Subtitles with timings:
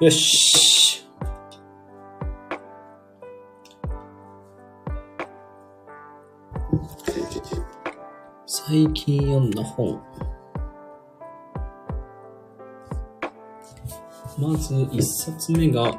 [0.00, 1.06] よし。
[8.46, 9.98] 最近読んだ本。
[14.38, 15.98] まず一冊目が、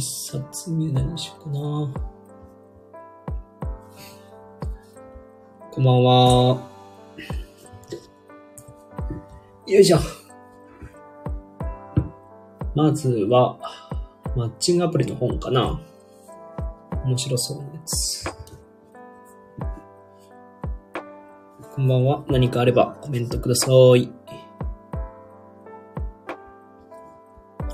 [0.00, 1.92] 一冊目何しようかな。
[5.70, 6.70] こんばんは。
[9.66, 9.98] よいしょ。
[12.74, 13.58] まずは、
[14.34, 15.78] マッチングアプリの本かな。
[17.04, 18.24] 面白そうなやつ。
[21.74, 22.24] こんばんは。
[22.28, 24.10] 何かあればコメントください。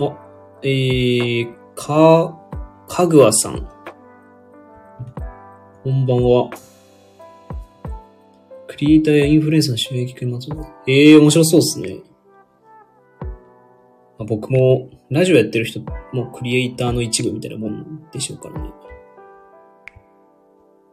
[0.00, 0.26] あ、
[0.62, 2.36] えー、か、
[2.88, 3.64] かぐわさん。
[5.84, 6.50] こんばんは。
[8.66, 10.64] クリエイターやインフルエンサーの収益化にまつわる。
[10.88, 11.98] ええー、面白そうですね。
[14.18, 15.80] まあ、僕も、ラジオやってる人
[16.12, 18.72] もクリエイターの一部みたいなもんでしょうからね。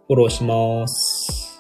[0.06, 1.60] フォローします。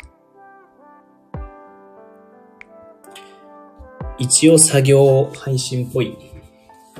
[4.19, 6.15] 一応作業配信っぽい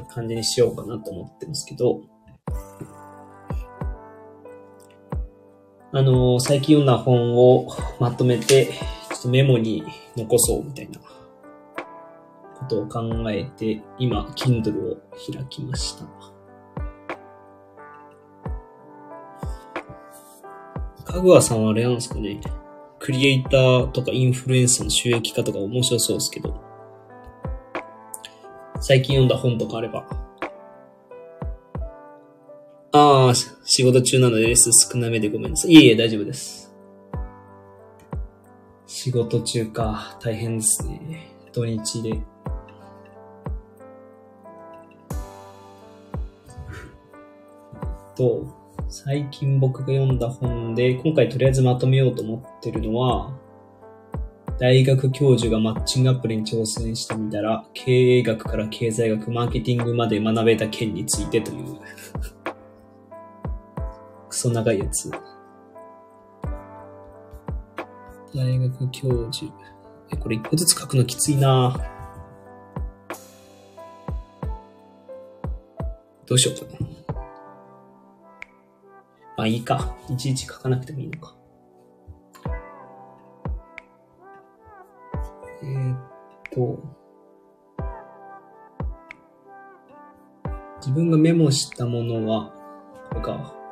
[0.10, 2.02] 感じにしようかなと思ってますけど、
[5.96, 7.68] あの最近読んだ本を
[8.00, 9.84] まとめて、ちょっとメモに
[10.18, 14.98] 残そうみたいなことを考えて、今、Kindle を
[15.32, 16.06] 開きました。
[21.04, 22.42] かぐわさんはあれなんですかね。
[22.98, 26.60] クリエイターとかインフルエンサーの収益化とか面白そうですけど、
[28.82, 30.08] 最近読んだ本とかあれば。
[32.96, 33.34] ああ、
[33.66, 35.72] 仕事中なのでレス少なめでごめんなさい。
[35.72, 36.72] いえいえ、大丈夫です。
[38.86, 40.16] 仕事中か。
[40.22, 41.36] 大変ですね。
[41.52, 42.22] 土日で。
[48.16, 48.46] と、
[48.88, 53.32] 最近僕が読んだ本で、今回とりあえずまとめようと思ってるのは、
[54.60, 61.80] 大学教授がマッチングアプリに挑戦してみたら、経営学から経済学、マーケティングまで学べた件についてという、
[64.34, 65.12] クソ長いやつ。
[68.34, 69.54] 大学教授。
[70.12, 71.80] え、これ一個ずつ書くのきついな
[76.26, 76.88] どうしようかな。
[79.38, 79.96] まあいいか。
[80.10, 81.36] いちいち書かなくてもいいのか。
[85.62, 86.00] えーっ
[86.52, 86.80] と、
[90.78, 92.52] 自分がメモしたものは、
[93.12, 93.63] これか。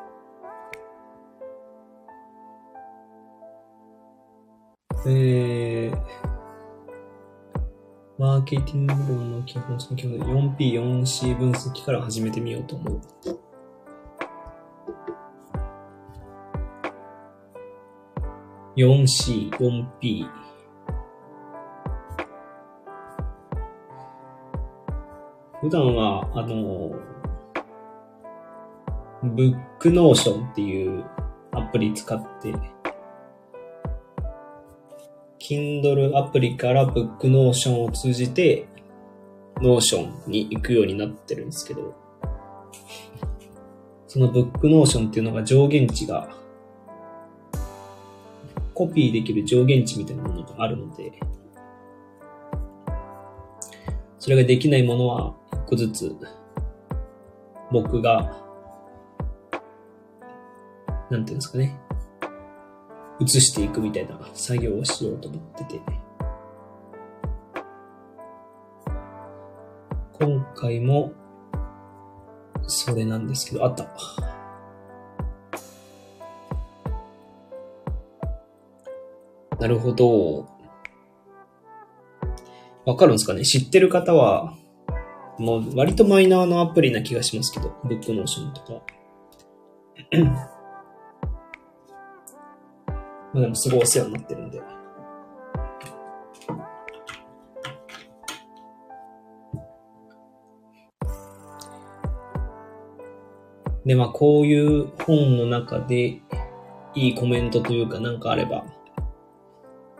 [5.06, 5.98] えー、
[8.20, 13.02] マーケティング論の基本その基本 4P、4C 分析から始めてみようと思う。
[18.78, 20.30] 4C、4P。
[25.62, 26.92] 普段は、あの、
[29.24, 31.04] ブックノーションっていう
[31.52, 32.54] アプリ使って、
[35.52, 38.70] Kindle アプリから Book Notion を通じて、
[39.58, 41.94] Notion に行くようになってるんですけど、
[44.08, 46.38] その Book Notion っていうのが上限値が
[48.74, 51.12] コピーできる上限値みたいなものがあるので、
[54.20, 56.16] それができないものは一個ずつ
[57.74, 58.38] 僕が、
[61.10, 61.78] なんていうんですかね、
[63.22, 65.80] 移していくみたいな作業をしようと思ってて、
[70.14, 71.14] 今回も
[72.68, 73.88] それなんですけど、あった。
[79.60, 80.48] なるほど。
[82.84, 83.44] わかるんですかね？
[83.44, 84.56] 知ってる方は、
[85.38, 88.82] もう割とマイナーなアプリな気がしますけど、ブックノーションとか。
[93.34, 94.62] まあでもすごいお世話になってるんで。
[103.86, 106.22] で、まあこういう本の中で
[106.94, 108.66] いいコメントというかなんかあれば、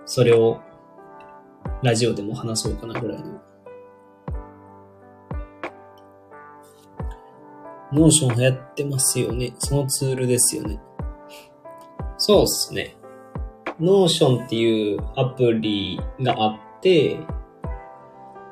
[0.06, 0.62] それを
[1.82, 3.42] ラジオでも話そうかなぐらいの。
[7.94, 9.54] Notion 流行ってますよね。
[9.58, 10.80] そのツールですよね。
[12.18, 12.96] そうっすね。
[13.82, 17.18] Notion っていうアプリがあって、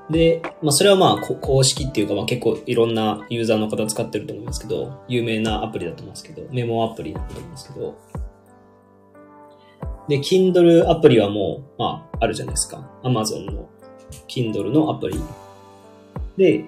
[0.10, 7.96] で、まあそれはまあ公式っていうかまあ結構いろんなユーザーの方使ってると思いますけど、有名なアプリだと思うんですけど、メモアプリだと思うんですけど、
[10.08, 12.90] で、Kindle アプリはもう、まああるじゃないですか。
[13.04, 13.70] Amazon の
[14.28, 15.22] Kindle のアプリ。
[16.38, 16.66] で、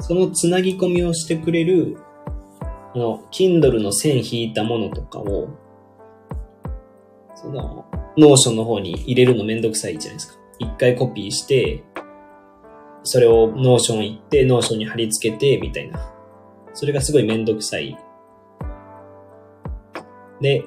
[0.00, 1.98] そのつなぎ込みをしてくれる、
[2.94, 5.48] あの、Kindle の線引いたものとかを、
[7.44, 7.84] その、
[8.16, 10.38] Notion の方に入れるのめんどくさいじゃないですか。
[10.58, 11.84] 一回コピーして、
[13.02, 16.10] それを Notion 行って、 Notion に貼り付けて、みたいな。
[16.72, 17.98] それがすごいめんどくさい。
[20.40, 20.64] で、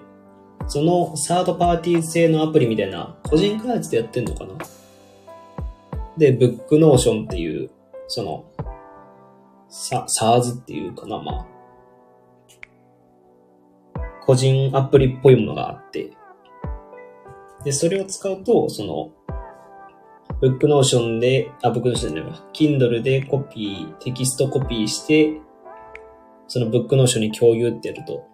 [0.68, 4.54] そのサードパーティー製のアプリみたいな、個人開発でやってんのかな？
[6.16, 7.72] で、 Book Notion っていう、
[8.08, 8.46] その、
[9.68, 11.48] さ、 SaaS っていうかな、まあ。
[14.26, 16.12] 個人アプリっぽいものがあって。
[17.64, 19.12] で、それを使うと、その、
[20.40, 22.46] Book Notion で、あ、 Book Notion じゃないわ。
[22.54, 25.42] Kindle でコピー、テキストコピーして、
[26.48, 28.26] その Book Notion に共有ってやると、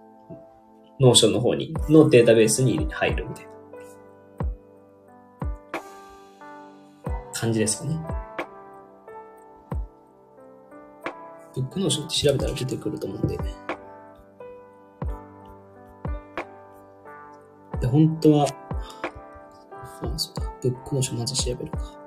[1.00, 3.52] Notion の方に、のデータベースに入るみたいな
[7.34, 8.00] 感じですかね。
[11.56, 13.38] ブックノーションって調べたら出てくると思うんで。
[17.80, 18.48] で、本当は、
[20.04, 20.52] あ、そうだ。
[20.62, 22.00] ブックノーションまず調べるか。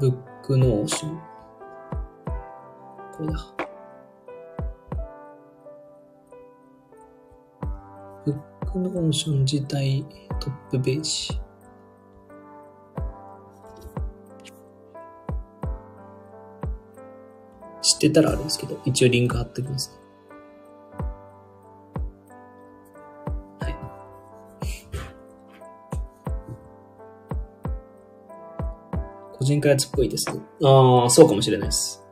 [0.00, 0.12] ブッ
[0.42, 1.20] クノーション。
[3.16, 3.54] これだ。
[8.24, 10.04] ブックノーション自体
[10.40, 11.40] トップページ。
[17.80, 20.01] 知ってたらあるんですけど、一応リンク貼っておきますね。
[29.52, 30.40] 人開発っぽいですね。
[30.64, 32.02] ああ、そうかもしれないです。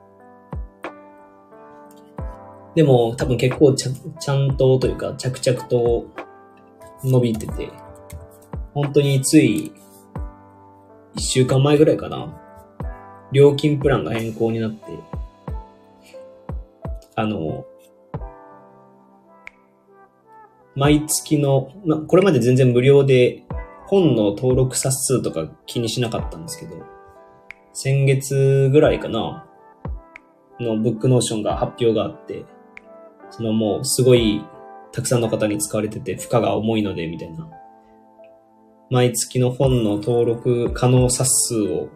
[2.75, 6.07] でも、多分結構ちゃちゃんとというか、着々と
[7.05, 7.71] 伸びてて、
[8.75, 9.73] 本当につい
[11.15, 12.37] 一週間前ぐらいかな。
[13.33, 14.81] 料金プランが変更になって、
[17.15, 17.65] あの、
[20.75, 23.45] 毎月の、ま、これまで全然無料で
[23.87, 26.77] 本の登録冊数とか気にしなかったんですけど、
[27.73, 29.47] 先月ぐらいかな、
[30.59, 32.45] のブックノーションが発表があって、
[33.31, 34.45] そのもうすごい
[34.93, 37.49] たくさんの方に使われてて負荷が重いので、みたいな。
[38.91, 41.89] 毎月の本の登録可能冊数を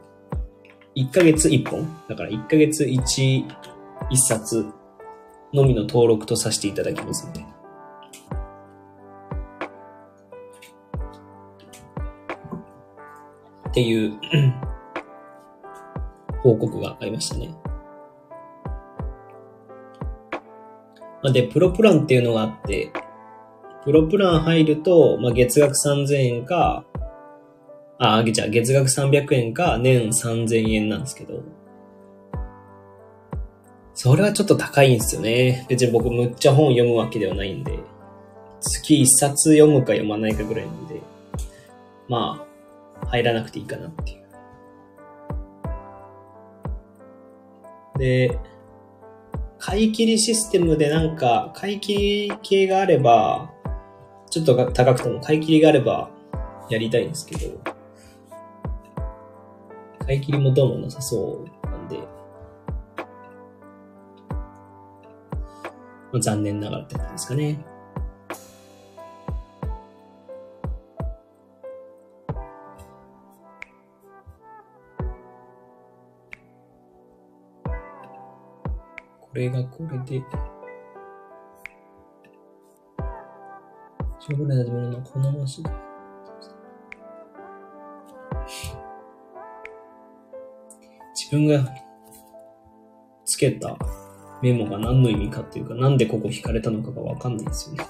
[0.97, 4.65] 1ヶ月1本だから1ヶ月1、1冊
[5.53, 7.41] のみの登録とさせていただきますので。
[13.71, 14.15] っていう
[16.45, 17.55] 報告がありましたね。
[21.33, 22.93] で、プロプランっていうのがあって、
[23.85, 26.85] プロプラン入ると、まあ、月額3000円か、
[27.99, 31.43] あ、あげちゃう、月額300円か、年3000円なんですけど、
[33.95, 35.65] それはちょっと高いんですよね。
[35.71, 37.79] 別に僕むっちゃ本読むわけではないんで、
[38.61, 41.01] 月一冊読むか読まないかぐらいなんで、
[42.09, 42.47] ま
[43.03, 44.24] あ、入らなくていいかなっていう。
[47.99, 48.39] で、
[49.59, 53.51] 買い切りシステムでなんか、買い切り系があれば、
[54.31, 56.11] ちょっと高くても買い切りがあれば
[56.69, 57.61] やりたいんですけど、
[60.05, 61.99] 買い切りもどうもなさそうなんで、
[66.13, 67.65] まあ、残念ながらって感じですかね。
[79.35, 80.25] れがこれで、
[84.21, 85.65] 将来のものの好ましい。
[91.15, 91.65] 自分が
[93.25, 93.77] つけた
[94.41, 97.85] メモが何の意味かっていうか、なんでここ引かれたのかがわかんないですよね。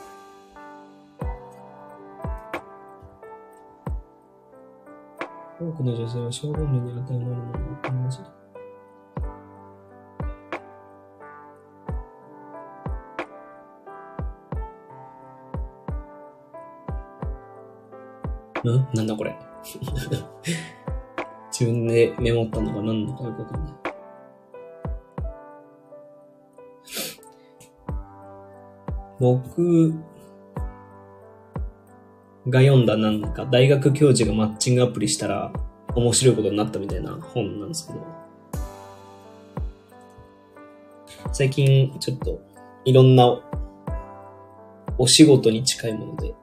[5.60, 8.18] 多くの女性は小論文に当てはまるものを考えまし
[18.72, 18.88] ん？
[18.94, 19.36] なんだこれ？
[21.50, 23.74] 自分でメモったのが何だかよくわかんない。
[29.20, 29.94] 僕
[32.48, 35.52] が読んだなんか大学教授がマッチングアプリしたら
[35.94, 38.00] 面白いことになったみたいな本なんですけど、
[41.32, 42.42] 最近ちょっと
[42.84, 43.40] いろんな
[44.98, 46.34] お仕事に近いもので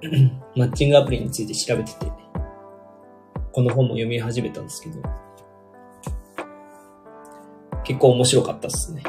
[0.56, 2.10] マッチングアプリについて調べてて、
[3.52, 5.02] この本も読み始めたんですけど、
[7.84, 9.02] 結構面白かったっすね。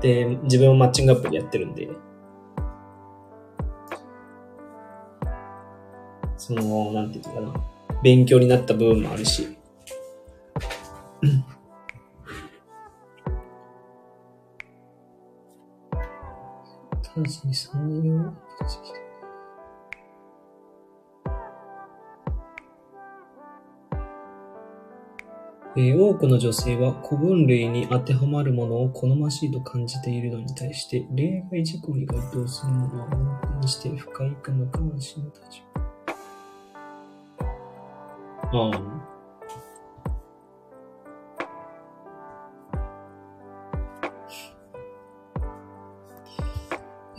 [0.00, 1.88] で、自分もマッチングアプリやってるんで、
[6.36, 9.58] その、なんていうのかな、勉強になった部分もあるし、
[17.18, 18.34] ただし、そのよう
[25.76, 35.84] え、多くの女性は古文類に当てはまるものを好ましいと感じているのに対して、例外事項に該当するものはオープンにして不快か無関心の立場。
[38.50, 38.97] ああ。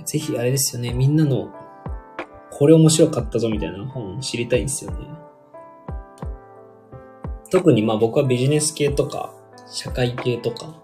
[0.10, 1.54] ぜひあれですよね、みんなの
[2.50, 4.98] これ面白かったぞみたいな本知りたいんですよね。
[7.52, 9.36] 特にまあ僕はビジネス系とか、
[9.68, 10.82] 社会系とか、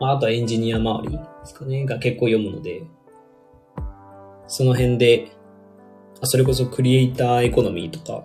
[0.00, 2.82] まああとはエンジニア周りですかね、が結構読むので、
[4.48, 5.30] その辺で、
[6.24, 8.24] それこそクリエイターエコノミーとか、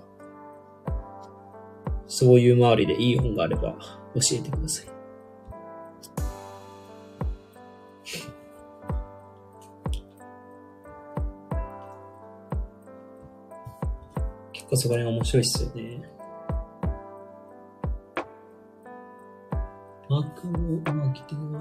[2.07, 3.75] そういう周りでいい本があれば
[4.15, 4.92] 教えてください。
[14.73, 16.01] 構そこら辺面白いっすよね。
[20.09, 20.47] マーク
[20.91, 21.57] マーケティング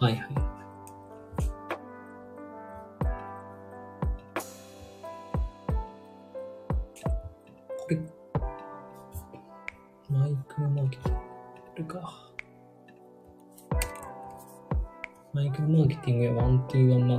[0.00, 0.51] はいはい。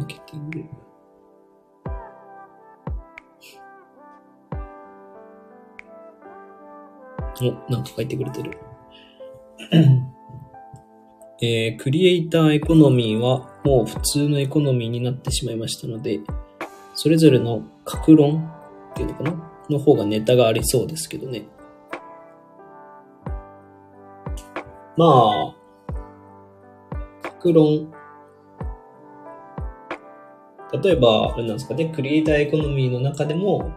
[0.03, 0.63] ーケティング。
[7.41, 8.57] お、なんか書いてくれてる。
[11.41, 16.19] えー、クリエイターエコノミーはもう普通のエコノミーになってしまいましたので、
[16.95, 18.49] それぞれの格論
[18.91, 19.51] っていうのかな？
[19.69, 21.45] の方がネタがありそうですけどね。
[24.95, 25.55] まあ、
[27.23, 27.91] 格論
[30.81, 33.71] 例えば、あれなんですかね、クリエイターエコノミーの中でも、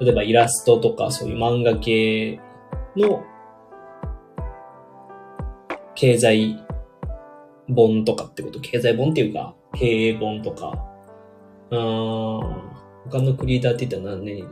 [0.00, 2.40] 例えばイラストとかそういう漫画系
[2.96, 3.24] の
[5.94, 6.62] 経済
[7.74, 10.72] 本とかってこと経済本っていうか、経営本とか、
[11.70, 12.62] あ
[13.10, 14.46] 他のクリエイターって言ったら何年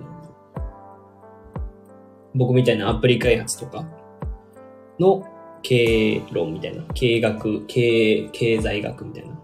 [2.35, 3.87] 僕みたいなアプリ開発とか
[4.99, 5.25] の
[5.63, 5.75] 経
[6.17, 9.44] 営論みたいな、経営学、経営、経済学みたいな。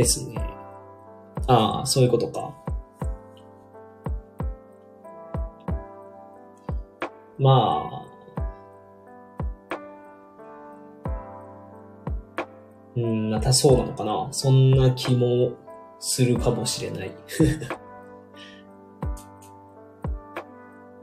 [0.00, 0.34] ですね。
[1.46, 2.54] ああ、そういうことか。
[7.38, 8.06] まあ、
[12.96, 14.28] うん、またそうなのかな。
[14.32, 15.52] そんな気も
[15.98, 17.10] するかもしれない。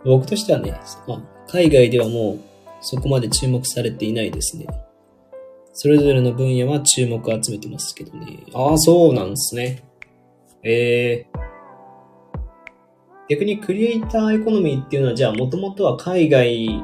[0.06, 2.40] 僕としてはね、あ、海外ではもう
[2.82, 4.66] そこまで注目されていないですね。
[5.80, 8.40] それぞれの分野は注目を集めてますけどね。
[8.52, 9.84] ああ、そうなんですね。
[10.64, 11.40] ええー、
[13.30, 16.84] 逆にクリエイターエコノミーっていうのは、じゃあもともとは海外、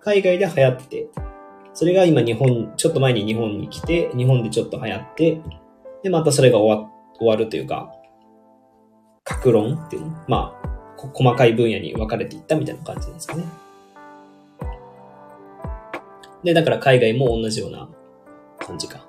[0.00, 1.08] 海外で流行って、
[1.74, 5.42] それが今日本、ちょっと前に日本に来て、日本でちょっと流行って、
[6.02, 7.92] で、またそれが終わ終わるというか、
[9.22, 10.16] 格論っていうの？
[10.28, 13.44] まあ、細かい分野に分かれていったみたいな感じなんですかね。
[16.44, 17.88] で、だから海外も同じような
[18.58, 19.06] 感じか。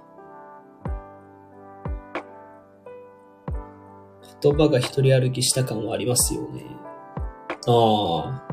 [4.42, 6.66] 言葉が一人歩きした感はありますよね。
[7.68, 8.52] ああ。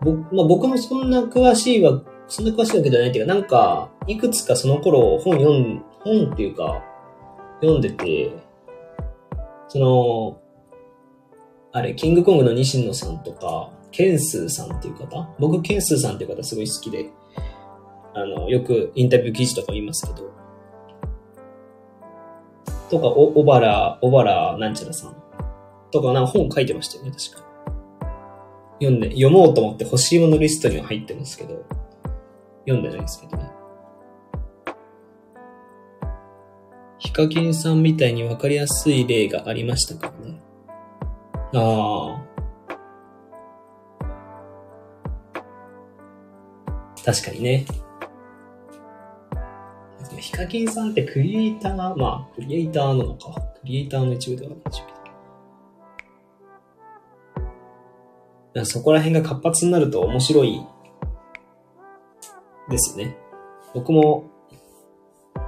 [0.00, 6.82] 僕、まあ、僕もそんな詳しいわ、そんな詳しいわけじゃないっていうか、なんか、いくつかその頃本読ん、本っていうか、
[7.60, 8.32] 読んでて、
[9.68, 10.40] その、
[11.72, 15.28] あれ、キングコングの西野さんとか、ケンスーさんっていう方？
[15.38, 17.10] 僕、ケンスーさんっていう方すごい好きで、
[18.12, 20.32] あの、よくインタビュー記事とか見ますけど、
[22.90, 25.16] とか、お、小原、小原なんちゃらさん
[25.92, 27.44] とか、なんか本書いてましたよね、確か。
[28.80, 31.64] 読んで、読もうと思って欲しいものリストには入ってるんですけど、
[32.66, 33.48] 読んでないですけどね。
[36.98, 40.40] ヒカキンさんみたいにわかりやすい例がありましたからね。
[41.54, 42.33] ああ。
[47.04, 47.66] 確かにね。
[50.18, 53.34] ヒカキンさんってクリエイター、まあ、クリエイターなのか。
[53.60, 54.86] クリエイターの一部ではあるんでしょう
[58.54, 58.64] けど。
[58.64, 60.64] そこら辺が活発になると面白い
[62.70, 63.16] ですね。
[63.74, 64.30] 僕も、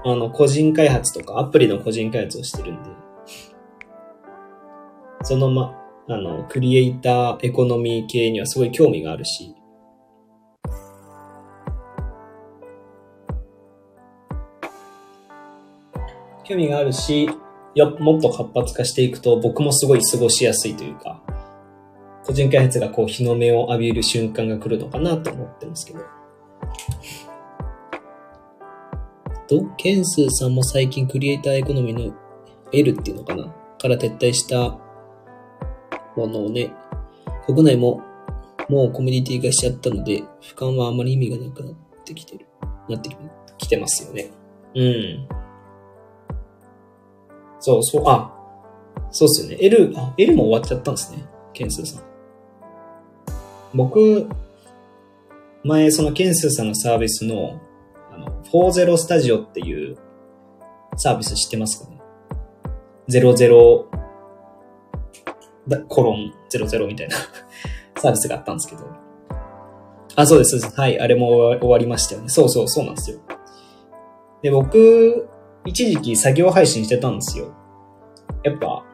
[0.05, 2.91] あの、個人開発とかアプリの個人開発をしてるんで、
[5.23, 5.75] そのま、
[6.09, 9.56] あの、クリエイターエコノミー系にはすごい興味があるし、
[16.49, 17.29] 興味があるし、
[17.75, 21.21] よ、もっと活発化していくと僕もすごい過ごしやすいというか、
[22.25, 26.01] 個人開発がこう日の目を浴びる瞬間が来るのかなと思ってますけど。
[29.49, 32.15] と、ケンスーさんも最近クリエイターエコノミーの
[32.73, 33.55] L っていうのかな？
[33.79, 34.79] から撤退した
[36.17, 36.73] ものをね、
[37.47, 38.01] 国内も
[38.69, 41.75] もうコミュニティ化しちゃったので、俯瞰はあまり意味がなくなっ
[42.05, 42.47] てきてる、
[42.89, 43.11] なって
[43.59, 44.31] きてますよね。
[44.75, 45.29] うん。
[47.67, 48.33] そう、そう、あ、
[49.11, 49.59] そうっすよね。
[49.61, 51.25] L、あ、L も終わっちゃったんですね。
[51.53, 52.05] ケンスーさん。
[53.75, 54.29] 僕、
[55.65, 57.61] 前、そのケンスーさんのサービスの、
[58.15, 59.99] あの、40スタジオっていう
[60.97, 62.01] サービス知ってますかね
[63.09, 63.87] ?00
[65.89, 67.17] コロン00みたいな
[68.01, 68.83] サービスがあったんですけど。
[70.15, 70.81] あ、そうです、そうです。
[70.81, 72.29] はい、あれも終わりましたよね。
[72.29, 73.19] そうそう、そうなんですよ。
[74.43, 75.29] で、僕、
[75.67, 77.53] 一時期作業配信してたんですよ。
[78.45, 78.85] やっぱ、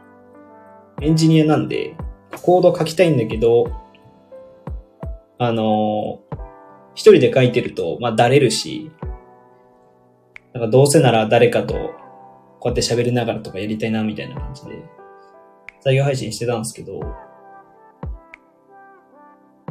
[1.03, 1.95] エンジニアなんで、
[2.43, 3.67] コード書きたいんだけど、
[5.39, 6.21] あの
[6.95, 8.91] 一人で書いてると、まあ、だれるし、
[10.55, 11.75] なんかどうせなら誰かと、
[12.61, 14.71] こうやって喋りながらとかやりたいな、みたいな感じで、
[15.81, 17.01] 作業配信してたんですけど、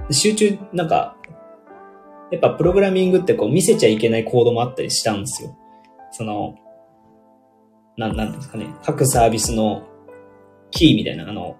[0.09, 1.15] 集中、なんか、
[2.31, 5.55] やっぱプログラミングってこう見せちゃいけないコードもあったりしたんですよ。
[6.11, 6.55] その、
[7.97, 9.83] なん、なんですかね、各サービスの
[10.71, 11.57] キーみたいな、あの、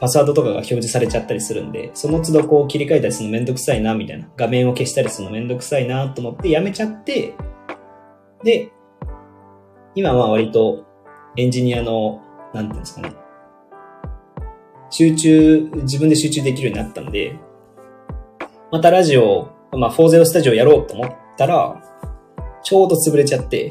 [0.00, 4.28] パスワードとかが表示されちゃったりするんで、その都度こう切り替えたりするのめんどくさいな、みたいな。
[4.36, 7.34] 画面を消したりするのめんどくさいなと思ってやめちゃって、
[8.44, 8.70] で、
[9.94, 10.84] 今は割と
[11.36, 12.20] エンジニアの、
[12.52, 13.14] なんていうんですかね、
[14.90, 17.38] 集中、自分で集中できるようになったんで、
[18.70, 21.82] またラジオ、まあ、40スタジオやろうと思ったら、
[22.62, 23.70] ちょうど潰れちゃって。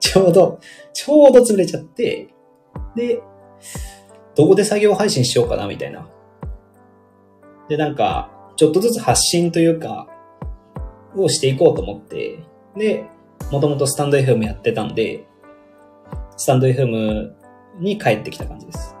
[0.00, 0.60] ちょうど、
[0.92, 2.28] ちょうど潰れちゃって、
[2.94, 3.20] で、
[4.34, 6.08] どこで作業配信しようかな、みたいな。
[7.68, 10.08] で、なんか、ちょっとずつ発信というか、
[11.16, 12.40] をしていこうと思って、
[12.76, 13.04] で、
[13.50, 15.26] もともとスタンド FM やってたんで、
[16.36, 17.32] スタンド FM
[17.78, 18.94] に帰ってきた感じです。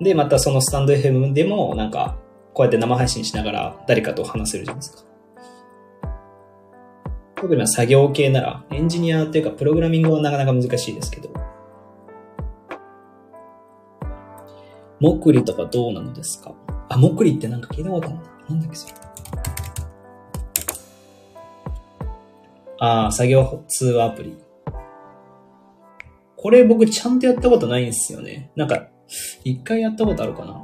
[0.00, 2.18] で、またそのスタンド FM でも、なんか、
[2.52, 5.04] こうやって生配信しながら誰かと話せるじゃないですか。
[7.36, 11.30] 特に作業系なら、エンジニアっていうかプログラミングはなかなか難しいですけど。
[14.98, 16.54] モクリとかどうなのですか？
[16.88, 18.22] あ、モクリってなんか聞いたことあるな。
[18.48, 18.94] なんだっけそれ。
[22.78, 24.38] ああ、作業通話アプリ。
[26.36, 28.50] これ僕ちゃんとやったことないんですよね。
[28.56, 28.88] なんか、
[29.44, 30.62] 一回やったことあるかな。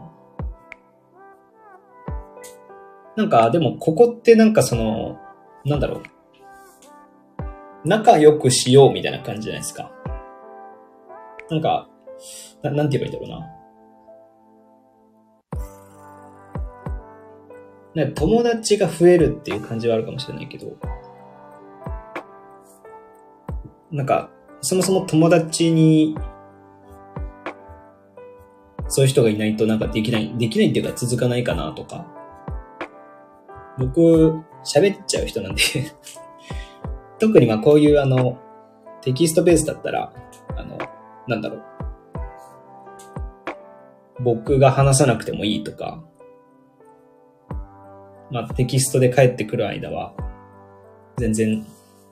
[3.16, 5.18] なんか、でもここってなんかその、
[5.64, 6.02] なんだろう。
[7.84, 9.90] 仲良くしようみたいな感じじゃないですか。
[11.50, 11.88] なんか、
[12.62, 13.62] ななんて言えばいいんだろうな。
[17.94, 20.76] な友達が増えるっていう感じはあるかもしれないけど、
[23.90, 24.30] なんか、
[24.62, 26.16] そもそも友達に、
[28.88, 32.06] そういう人がいないとなんかできない、できないっていうか続かないかなとか、
[33.78, 35.62] 僕、喋っちゃう人なんで
[37.22, 38.40] 特にまあこういうあの、
[39.00, 40.12] テキストベースだったら、
[40.56, 40.76] あの、
[41.28, 41.62] なんだろう。
[44.24, 46.02] 僕が話さなくてもいいとか、
[48.32, 50.14] まあテキストで帰ってくる間は、
[51.16, 51.64] 全然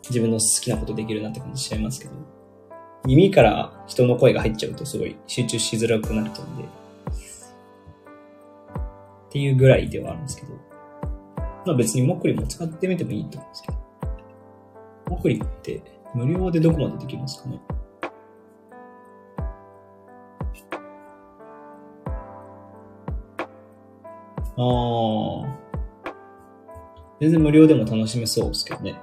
[0.08, 2.12] 自分の好きなことできるなって感じしちゃいますけど、
[3.04, 6.66] 耳から人の声が入っちゃうとすごい集中しづらくなっちゃうんで、っ
[9.32, 10.52] ていうぐらいではあるんですけど。
[11.66, 13.79] まあ別にモクリも使ってみてもいいと思うんですけど。
[15.10, 15.82] モクリって
[16.14, 17.60] 無料でどこまでできるんですかね？
[24.56, 24.62] あ
[25.44, 25.60] あ。
[27.20, 28.98] 全然無料でも楽しめそうですけどね。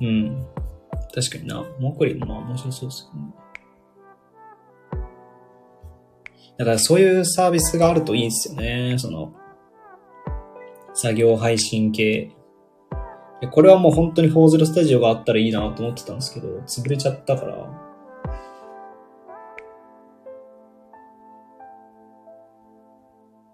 [0.00, 0.46] うん。
[1.14, 1.64] 確かにな。
[1.78, 3.34] モクリもまあ面白そうですけどね。
[6.60, 8.96] だからそういうサービスがあるといいですよね。
[8.98, 9.32] その、
[10.92, 12.32] 作業配信系。
[13.50, 17.54] これはもう本当にフォーゼルスタジオがあったらいいなと思ってたんですけど、潰れちゃったから。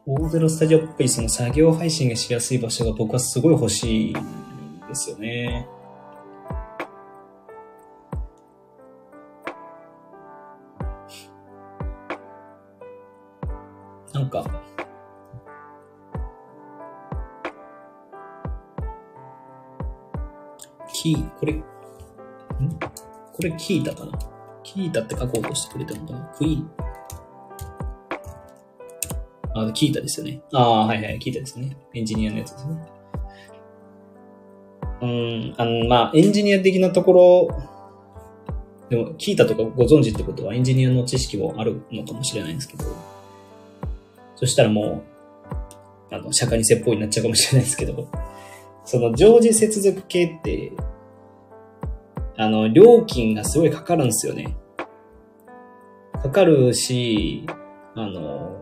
[0.04, 4.20] フォーゼルスタジオっぽいその作業配信がしやすい場所が僕はすごい欲しいで
[4.96, 5.68] すよね。
[14.16, 14.42] なんか、
[20.90, 21.60] キー、これ、ん？
[21.60, 24.18] これキータかな？
[24.62, 26.32] キータって書こうとしてくれたのかな？
[26.38, 26.70] クイーン。
[29.54, 30.40] あ、キータですよね。
[30.54, 31.76] ああ、はいはい、キータですね。
[31.92, 32.74] エンジニアのやつですね。
[35.02, 37.48] うん、あの、まあ、エンジニア的なところ、
[38.88, 42.84] でも、キータとかご存知ってことはエンジニアの知識もあるのかもしれないんですけど、
[44.36, 45.02] そしたらも
[46.10, 48.08] う、あの、釈迦に説法になっちゃうかもしれないですけど、
[48.84, 50.72] その常時接続系って、
[52.36, 54.56] あの、料金がすごいかかるんですよね。
[56.22, 57.46] かかるし、
[57.94, 58.56] あの、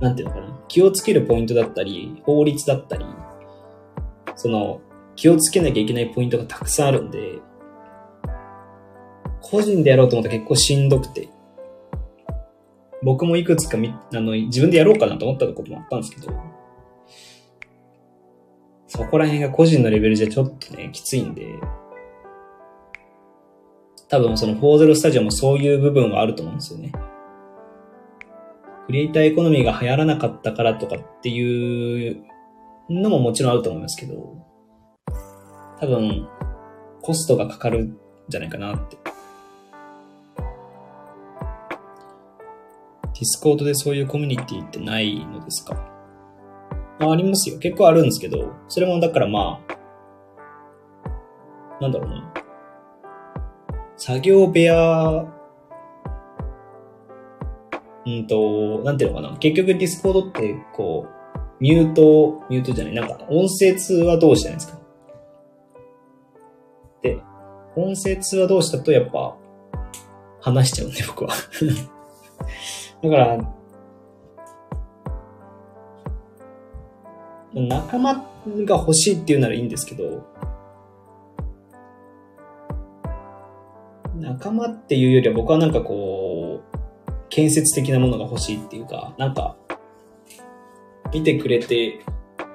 [0.00, 0.60] なんていうのかな。
[0.68, 3.06] 気をつけるポイントだったり、法律だったり、
[4.34, 4.80] その、
[5.14, 7.38] 気をつけなきゃいけないポイントがたくさんあるんで、
[9.40, 11.30] 個人でやろうと思ったら結構しんどくて、
[13.06, 16.34] 僕もいくつかみ、あの、自分でやろうかなと思ったこともあったんですけど、
[18.88, 21.46] そこら辺が個人のレベルじゃちょっとね、きついんで、
[24.08, 26.90] 多分その40スタジオもそういう部分はあると思うんですよね。
[28.86, 32.24] クリエイターエコノミーが流行らなかったからとかっていう
[32.90, 34.36] のももちろんあると思いますけど、
[35.78, 36.26] 多分、
[37.02, 37.96] コストがかかるん
[38.28, 38.96] じゃないかなって
[43.18, 45.74] Discord でそういうコミュニティってないのですか？
[47.00, 47.58] あありますよ。
[47.58, 49.72] 結構あるんですけど、それもだからまあ、
[51.80, 52.30] なんだろうな。
[53.96, 55.32] 作業部屋、
[58.04, 59.38] うんと、なんていうのかな。
[59.38, 61.10] 結局 Discord って、こう、
[61.58, 64.78] ミュート、ミュートじゃない、なんか音声通話同士じゃないですか。
[67.02, 67.18] で、
[67.76, 69.34] 音声通話同士だとやっぱ、
[70.40, 71.30] 話しちゃうんで、僕は。
[73.02, 73.38] だから、
[77.54, 78.14] 仲間
[78.64, 80.26] が欲しいっていうならいいんですけど、
[84.16, 86.76] 仲間っていうよりは僕はなんかこう、
[87.28, 89.56] 建設的なものが欲しいっていうか、なんか、
[91.12, 92.00] 見てくれて、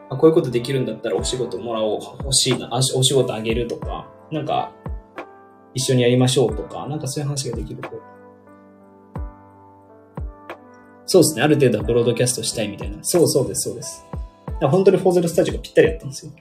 [0.10, 4.72] あ、こういうことできるんだったらお仕事もらおう、欲しいな、お仕事あげるとか、なんか、
[5.74, 8.11] 一緒にやりましょうとか、なんかそういう話ができると。
[11.12, 11.42] そうですね。
[11.42, 13.00] ある程度はブロードキャストしたいみたいな。
[13.02, 14.06] そうそうです、そうです。
[14.62, 16.32] 本当にフォーゼルスタジオがぴったりやったんですよ。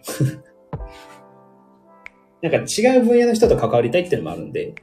[2.40, 4.76] なんか違う分野の人と関わりたいっていうのもあるんで、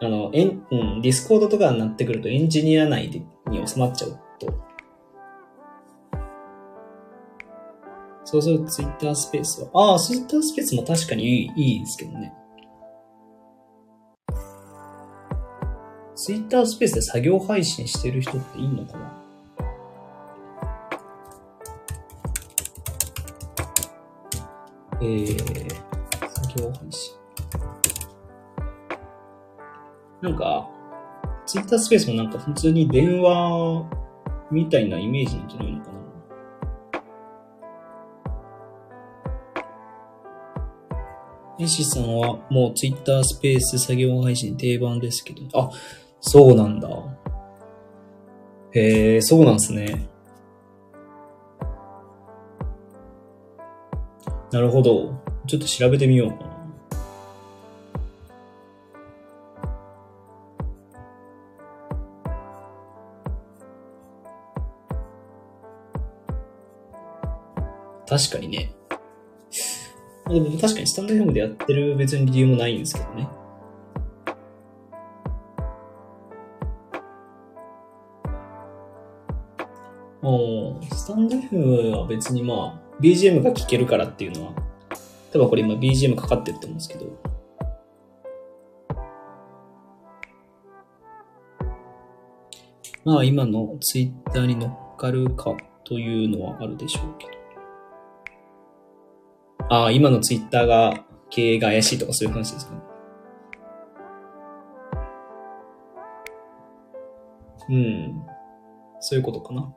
[0.00, 4.52] あの、エン、うん、 Discord とかになってくるとエンジニア内でに収まっちゃうと、
[8.24, 12.34] そうするとツイッタースペースは、ああ、ツイッタースペースも確かにいい、いいですけどね。
[16.24, 19.12] ツイッタースペースで作業配信してる人っていいのかな？
[25.02, 25.38] えー、
[26.30, 27.12] 作業配信。
[30.22, 30.66] なんか、
[31.44, 33.84] ツイッタースペースもなんか普通に電話
[34.50, 35.94] みたいなイメージなんじゃないのかな？
[41.60, 45.70] エシさんはもうツイッタースペース作業配信定番ですけど、あ、
[46.26, 46.88] そうなんだ。
[48.72, 50.08] へえ、そうなんすね。
[54.50, 55.22] なるほど。
[55.46, 56.54] ちょっと調べてみようかな。
[68.08, 68.74] 確かにね。
[70.28, 73.28] でも確かにスタンド FM でやってる別に理由もないんですけどね。
[80.90, 84.52] スタンド F は別にまあ、BGM が聴けるからっていうのは、
[85.32, 87.06] 多分これ今 BGM かかってると思うんですけど、
[93.04, 97.32] まあ今の Twitter に乗っかるかというのはあるでしょうけど。
[99.68, 102.80] ああ、今の Twitter が経営が怪しいとかそういう話ですかね。
[107.68, 108.22] うん。
[109.00, 109.74] そういうことかな。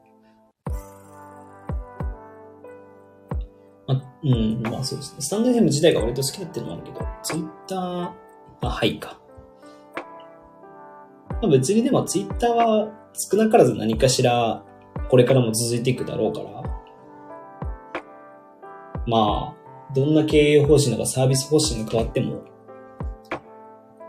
[4.28, 5.22] うん、まあそうですね。
[5.22, 8.16] スタンド FM 自体が割と好きだっていうのもあるけど、Twitter、
[8.62, 9.18] あ、はいか。
[11.42, 14.64] まあ、別にでも Twitter は少なからず何かしら
[15.10, 16.64] これからも続いていくだろうから、
[19.06, 22.44] まあ、どんな経営方針とかサービス方針が変わっても、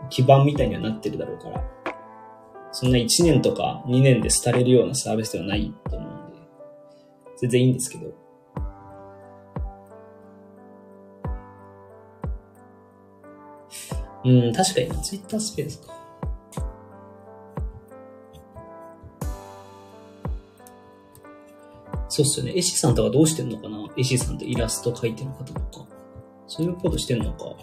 [0.09, 1.63] 基盤みたいにはなってるだろうから、
[2.71, 6.39] そんな1年とか2年で廃れるようなサービスではないと思うんで、
[7.37, 8.28] 全然いいんですけど。
[14.25, 15.93] うん、確かにツイッタースペースか。
[22.09, 22.53] そうっすよね。
[22.55, 23.87] エシーさんとかどうしてんのかな？
[23.95, 25.85] エシーさんってイラスト描いてる方とか。
[26.47, 27.55] そういうことしてんのか。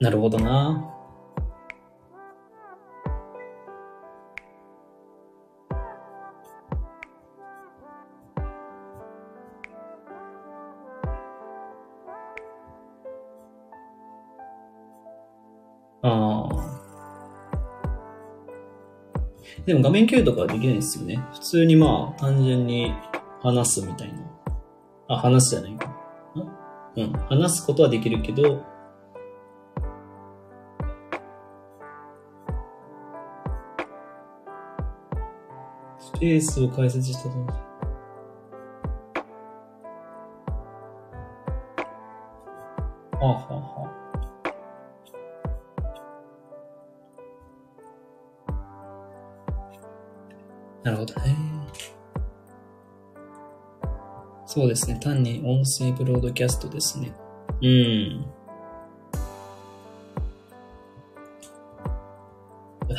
[0.00, 0.82] なるほどな。
[16.02, 16.70] ああ。
[19.66, 21.22] でも画面共有とかはできないですよね。
[21.34, 22.94] 普通にまあ、単純に
[23.42, 24.18] 話すみたいな。
[25.08, 25.94] あ、話すじゃないか。
[26.96, 27.12] うん。
[27.28, 28.64] 話すことはできるけど、
[36.20, 37.38] ペースを解説したと。
[43.18, 43.90] はあ、はあはあ、
[50.84, 51.36] なるほどね。
[54.44, 54.98] そうですね。
[55.00, 57.12] 単に音声ブロードキャストですね。
[57.62, 58.26] うん。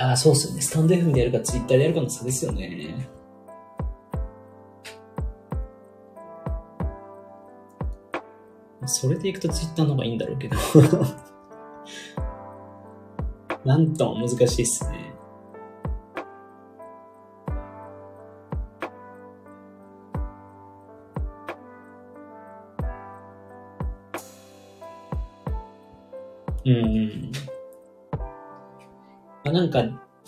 [0.01, 0.61] ああ、そうっすよね。
[0.61, 3.07] スタンド F でやるか、ツイッターでやるかの差ですよね。
[8.87, 10.57] それでいくとツイッターの方がいいんだろうけど
[13.63, 15.13] なんとも難しいっすね。
[26.65, 27.31] うん。
[29.51, 29.83] なんか、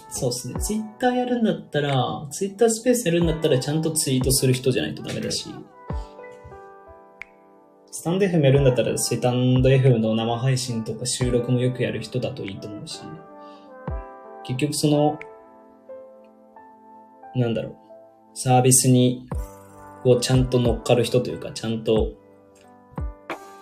[0.10, 0.60] そうですね。
[0.60, 5.50] ツイッターやるんだったら、ツイッタースペースやるんだったらちゃんとツイートする人じゃないとダメだし、
[7.92, 13.02] スタンド FM やるんだったら、スタンド FM の生配信とか収録もよくやる人だといいと思うし、
[14.44, 15.20] 結局その、
[17.36, 17.76] なんだろう、
[18.34, 19.28] サービスに、
[20.06, 22.12] をちゃんと乗っかる人というか、ちゃんと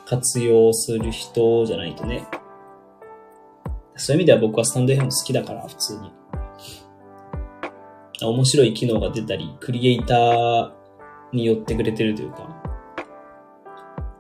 [0.06, 2.26] 活用する人じゃないとね。
[3.96, 6.12] そういう意味では僕はスタンド FM 好きだから、普通に。
[8.24, 10.72] 面白い機能が出たり、クリエイター
[11.34, 12.62] によってくれてるというか、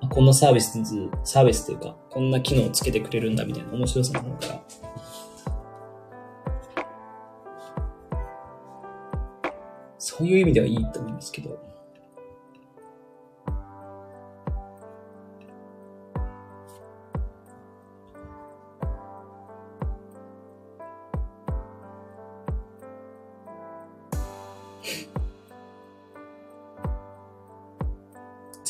[0.10, 0.80] こんなサービス、
[1.24, 4.62] サービスというか、こんな機能をつけてくれるんだみたいな面白さの方から、
[9.98, 11.71] そういう意味ではいいと思いますけど、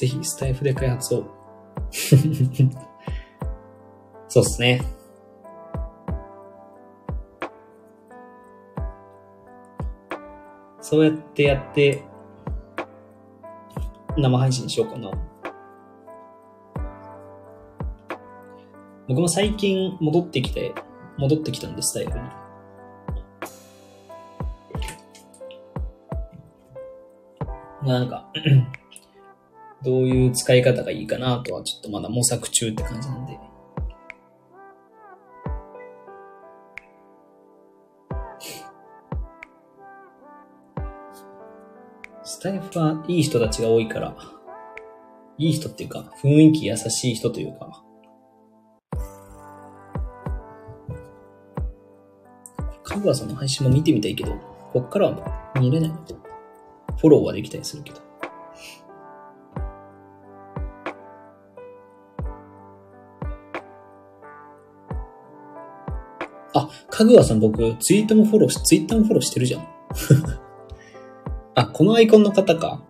[0.02, 1.24] ぜひスタイフで開発を。
[4.28, 4.82] そうっすね。
[10.80, 12.04] そうやってやって、
[14.18, 15.12] 生配信しようかな。
[19.08, 20.74] 僕も最近戻ってきて、
[21.20, 22.20] 戻ってきたんです、スタイルに。
[27.84, 28.32] まあなんか、
[29.84, 33.40] どういう使い方がいいかなとはちょっとまだ模索中って感じなんで。
[42.24, 44.16] スタイフはいい人たちが多いから、
[45.38, 47.84] いい人っていうか、雰囲気優しい人というか、
[52.84, 54.34] かぐわさんの配信も見てみたいけど、
[54.74, 55.92] こっからは見れない。
[56.98, 58.11] フォローはできたりするけど。
[67.02, 69.68] かぐわさん僕、ツイートもフォローし、ツイッターもフォローしてるじゃん。
[71.56, 72.84] あ、このアイコンの方か。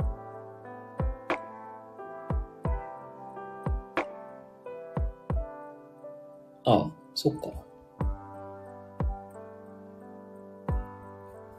[6.65, 7.49] ああ、そっか。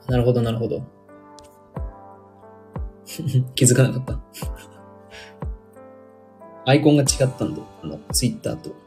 [0.08, 0.82] なるほど、なるほど。
[3.54, 4.20] 気づかなかった。
[6.70, 8.81] アイコンが違ったんで、あの、ツイッターと。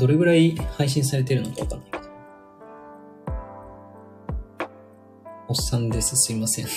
[0.00, 2.04] どれぐらい配信されてるのかわかんないけど。
[5.48, 6.66] おっさんです、すいません。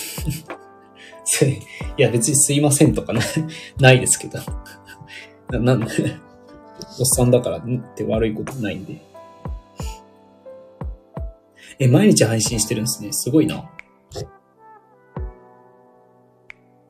[1.98, 3.22] いや、別にすいませんとかな
[3.80, 4.40] ないですけど。
[5.52, 5.86] な、なんで、
[7.00, 7.62] おっさんだからっ
[7.96, 9.02] て悪いことないんで。
[11.80, 13.14] え、毎日配信してるんですね。
[13.14, 13.70] すごいな。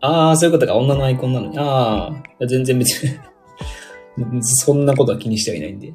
[0.02, 0.76] ああ、そういうことか。
[0.76, 1.58] 女のアイコンなのに。
[1.60, 3.20] ああ、全然別に
[4.42, 5.94] そんなことは気にしてはいないんで。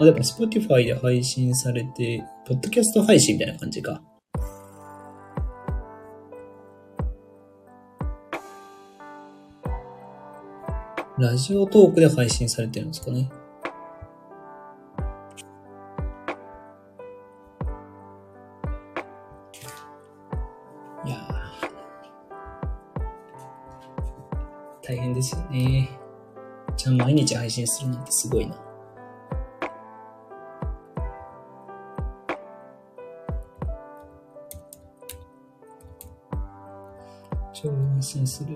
[0.00, 4.00] あ、でも Spotify で配信されて、ポッドキャスト配信みたいな感じか。
[11.18, 13.28] ラジオトークで配信されてるんですかね。
[21.04, 21.16] いや
[24.80, 25.88] 大変ですよね。
[26.76, 28.67] じゃあ毎日配信するなんてすごいな。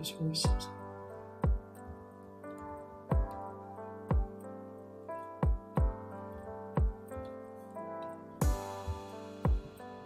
[0.04, 0.74] 心する、超安心する。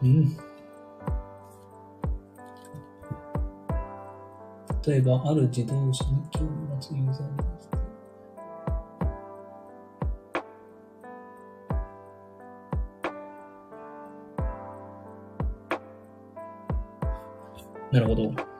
[0.03, 0.37] うん。
[4.87, 7.77] 例えば、ある自動車に興味持つユーザーに対して。
[17.93, 18.56] なるほど。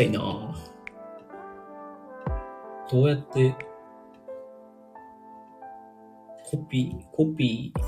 [0.00, 0.54] れめんどくさいな。
[2.90, 3.54] どうやって、
[6.44, 7.80] コピー、コピー、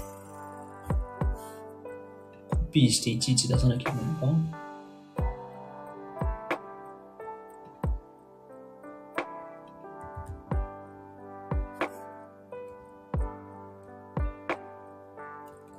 [2.51, 4.29] コピーしていちいち出さなきゃいけないのか？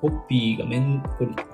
[0.00, 1.49] コピーがめん、これ、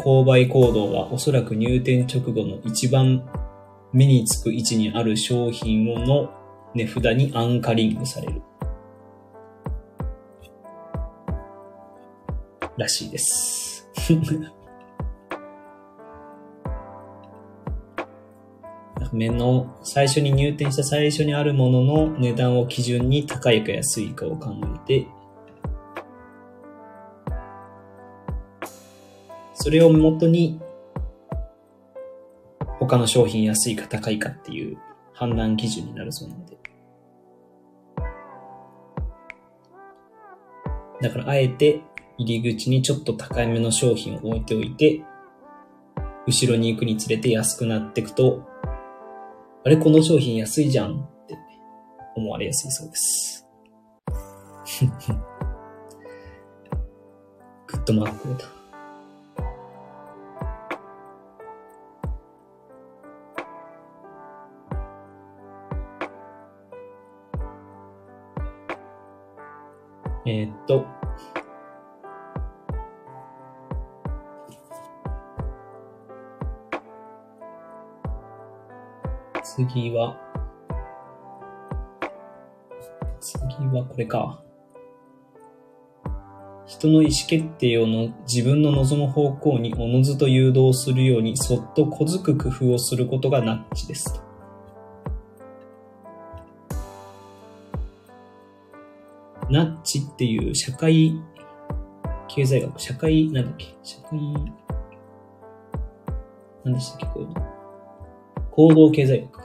[0.00, 3.22] 購買行動はおそらく入店直後の一番
[3.92, 6.30] 目につく位置にある商品の
[6.74, 8.40] 値札にアンカリングされる。
[12.78, 13.86] らしいです。
[19.12, 24.54] 目の最初に入店した最初にあるものの値段を基準に高いか安いかを考
[24.86, 25.06] えて、
[29.62, 30.58] それをもとに
[32.78, 34.78] 他の商品安いか高いかっていう
[35.12, 36.58] 判断基準になるそうなので。
[41.02, 41.82] だからあえて
[42.16, 45.02] 入り口にちょっと高いめの商品を置いておいて、
[46.26, 48.42] 後ろに行くにつれて安くなっていくと、
[49.62, 51.36] あれこの商品安いじゃんって
[52.16, 53.46] 思われやすいそうです。
[57.66, 58.59] グッドマークだ。
[70.30, 70.86] えー、っと、
[79.42, 80.16] 次は、
[83.18, 83.42] 次
[83.76, 84.40] はこれか。
[86.66, 94.29] 人の意思決定をの自分の望む方向におのずと誘導するようにそっと小づく工夫をすることがナッチです。
[99.50, 101.20] ナッチっていう社会
[102.28, 104.20] 経済学、社会、なんだっけ、社会、
[106.64, 107.34] 何でしたっけ、こういうの。
[108.52, 109.44] 行動経済学か。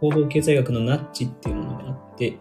[0.00, 2.38] 行動経済学のナッチっていうものがあって、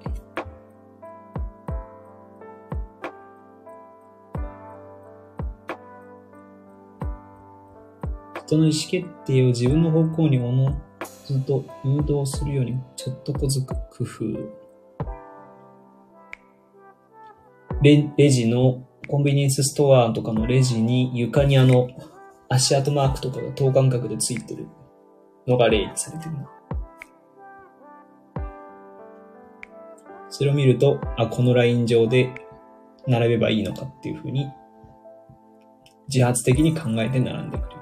[8.45, 10.79] 人の意思決定を自分の方向におの
[11.25, 14.61] ずと誘導するようにちょっとこづく工夫。
[17.82, 21.89] レレジのコンビニエンスストアとかのレジに床にあの
[22.47, 24.67] 足跡マークとかが等間隔でついてる
[25.47, 26.49] のが例にされてるな。
[30.29, 32.34] それを見ると、あ、このライン上で
[33.05, 34.49] 並べばいいのかっていうふうに
[36.07, 37.82] 自発的に考えて並んでくれる。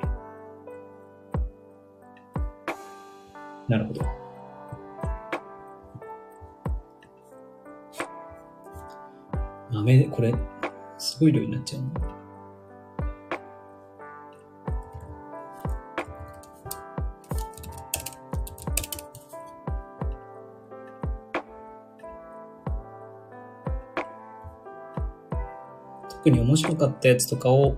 [3.67, 4.18] なるほど。
[9.71, 10.33] 豆、これ、
[10.97, 11.83] すごい量になっちゃう
[26.09, 27.77] 特に面白かったやつとかを、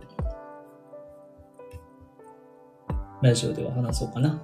[3.21, 4.41] ラジオでは話そうかな。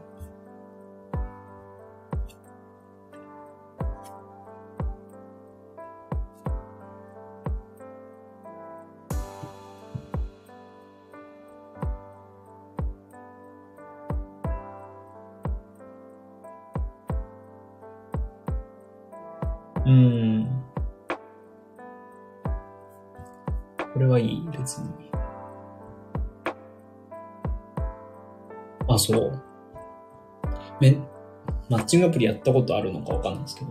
[31.98, 33.68] チングアプリやったことあるのかわかんないですけど。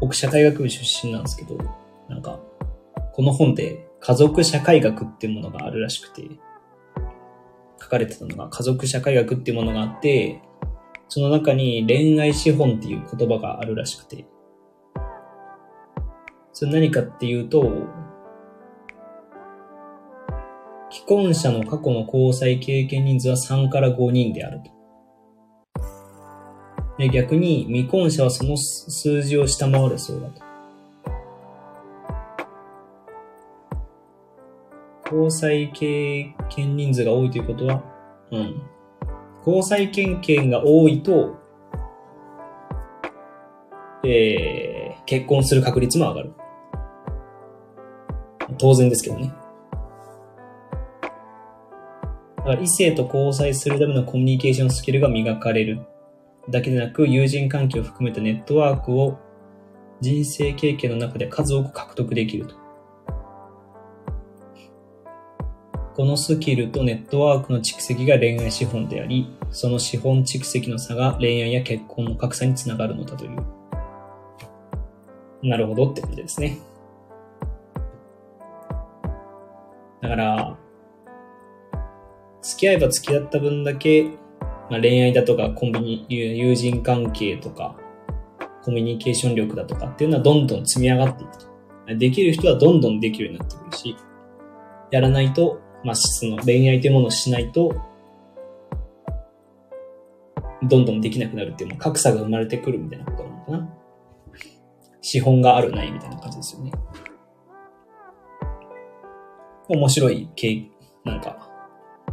[0.00, 1.56] 僕、社会学部出身なんですけど、
[2.08, 2.40] なんか、
[3.12, 6.28] この本で家族社会学っていうものがあるらしくて、
[7.80, 10.42] 書かれてたのが家族社会学っていうものがあって、
[11.08, 14.26] その中に恋愛資本っていう言葉があるらしくて、
[16.52, 17.86] それ何かっていうと、
[20.90, 24.73] 既婚者の過去の交際経験人数は3から5人であると。
[26.98, 30.44] で逆に未婚者はその数字を下回るそうだと。
[35.04, 37.82] 交際経験人数が多いということは、
[38.30, 38.62] うん。
[39.46, 41.36] 交際経験が多いと、
[44.04, 46.32] えー、結婚する確率も上がる。
[48.58, 49.34] 当然ですけどね。
[52.36, 55.80] だから異性と交際するためのコミュニケーションスキルが磨かれる
[56.48, 59.18] だけでなく、友人関係を含めたネットワークを
[60.00, 62.54] 人生経験の中で数多く獲得できると。
[65.94, 73.36] このスキルとネットワークの蓄積が恋愛資本であり、その資本蓄積の差が恋愛や結婚の格差につながるのだという。
[75.42, 76.58] なるほどって感じですね。
[80.02, 80.58] だから、
[82.42, 84.10] 付き合えば付き合った分だけ、
[84.70, 87.76] まあ、恋愛だとかコンビニ、友人関係とか、
[88.62, 91.96] コミュニケーション力だとかっていうのはどんどん積み上がっていくと。
[91.96, 93.96] できる人はどんどんできるようになってくるし、
[94.90, 97.74] やらないとまあ、その恋愛というものをしないと、
[100.62, 103.74] どんどんできなくなるっていう、格差が生まれてくるみたいなことなのかな。
[105.02, 106.72] 資本があるないみたいな感じですよね。
[109.68, 110.28] 面白い、
[111.04, 111.50] なんか、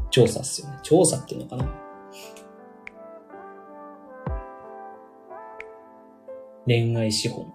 [0.10, 0.80] 調査っすよね。
[0.84, 1.81] 調査っていうのかな。
[6.72, 7.54] 恋愛資本。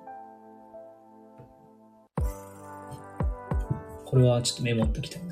[4.05, 5.26] これはちょっとメモっときたい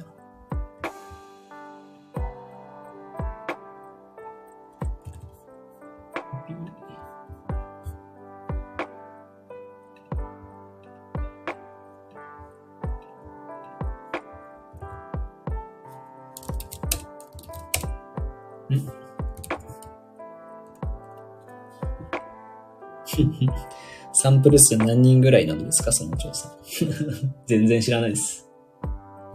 [24.25, 26.51] サンプル数何人ぐらいなんですかその調査。
[27.47, 28.49] 全然知らないです。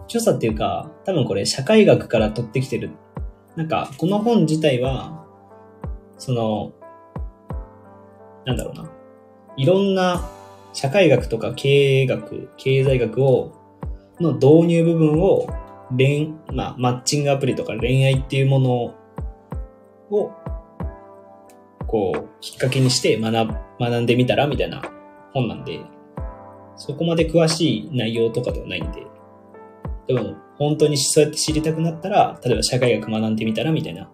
[0.08, 2.90] 調査っていうか、多分これ社会学から取ってきてる。
[3.54, 5.24] なんか、この本自体は、
[6.18, 6.72] その、
[8.44, 8.90] なんだろうな。
[9.56, 10.28] いろんな
[10.72, 11.68] 社会学とか経
[12.00, 13.52] 営学、経済学を、
[14.18, 15.46] の導入部分を、
[15.96, 18.72] 恋、まあ、マッチングアプリとか恋愛っていうもの
[20.10, 20.30] を
[21.86, 24.82] こう、きっかけにして学学んでみたらみたいな
[25.32, 25.80] 本なんで、
[26.76, 29.06] そこまで詳しい内容とかではないんで、
[30.06, 34.10] でも本当にそうやって知りたくなったら、例えば社会学学んでみたらみたいな、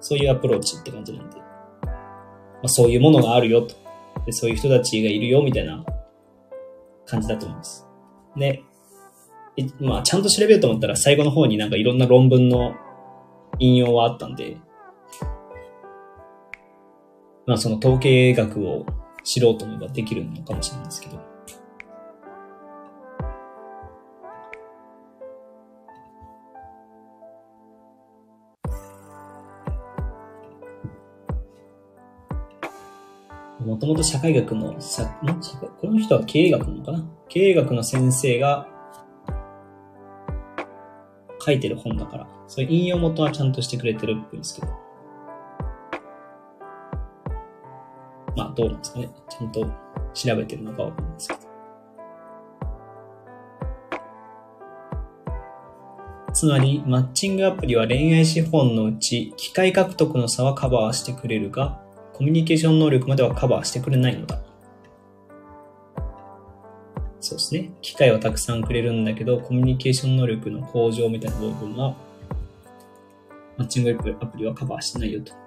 [0.00, 1.44] そういうアプローチって感じなんで、ま
[2.64, 3.74] あ、そういうものがあるよと。
[4.26, 5.84] で、そういう人たちがいるよみたいな
[7.06, 7.86] 感じだと思います。
[8.36, 8.62] で、
[9.80, 12.74] まあちゃんと調べようと思ったら最後の方になんかいろんな論文の
[13.58, 14.56] 引用はあったんで、
[17.46, 18.86] まあその統計学を
[19.22, 21.22] 知ろうと思えばできるのかもしれないですけど。
[33.64, 35.18] もともと社会学の、さ
[35.80, 37.04] この人は経営学なのかな？
[37.30, 38.68] 経営学の先生が
[41.40, 44.83] 書いてる本だから、そういう引用元はちゃんとしてくれてるっぽいんですけど。
[48.36, 49.08] まあどうなんですかね。
[49.28, 49.66] ちゃんと
[50.14, 51.40] 調べてるのかわかんないですけど。
[56.34, 61.80] つまり、マッチングアプリは恋愛資本のうち、機械獲得の差はカバーしてくれるが、
[62.12, 64.40] コミュニケーション能力まではカバーしてくれないのだ。
[67.20, 67.70] そうですね。
[67.82, 71.94] 機械はたくさんくれるんだけど、コミュニケーション能力の向上みたいな部分は、
[73.56, 75.43] マッチングアプリはカバーしてないよと。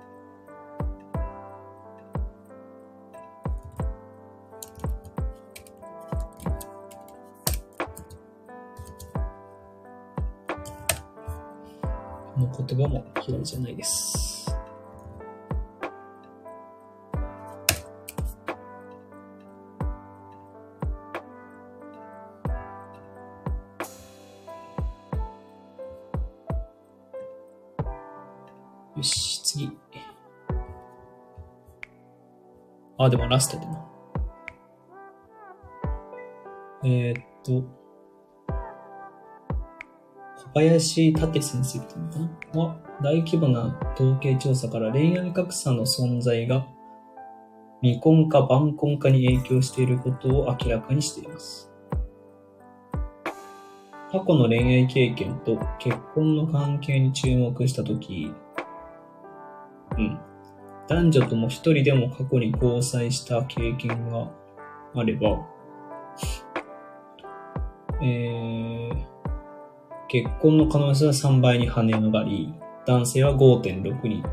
[12.37, 14.37] の言葉も嫌いじゃないです。
[28.95, 29.77] よし、次。
[32.97, 33.85] あ、でもラストだな。
[36.83, 37.63] えー、っと、
[40.53, 42.19] 小林武先生っていうのか
[42.53, 42.61] な？
[42.61, 46.65] は、大規模な統計調査から恋愛格差の存在が
[47.81, 51.71] 未婚か晩婚かに影響していることを明らかにしています。
[54.11, 58.31] 過去の恋愛経験と結婚の関係に注目したとき、
[59.97, 60.19] うん。
[60.87, 64.31] 男女とも一人でも過去に交際した経験が
[64.95, 65.45] あれば、
[68.01, 69.16] えー、
[70.07, 72.53] 結婚の可能性は3倍に跳ね上がり、
[72.85, 74.23] 男性は5.6人、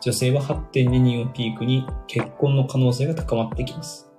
[0.00, 4.10] 女性は8.2人をピークに結婚の可能性が高まってきます。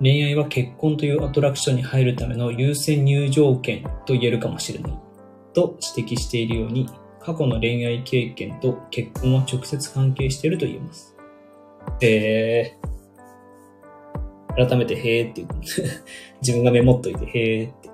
[0.00, 4.98] 恋愛は結婚というアトラクションに入るための優先入場券と言えるかもしれない。
[5.54, 6.88] と指摘しているように、
[7.20, 11.16] 過去の恋愛経験と結婚は直接関係していると言えます。
[12.00, 12.91] えー、
[14.56, 15.48] 改めて、へーって言う。
[16.42, 17.90] 自分がメモっといて、へーって。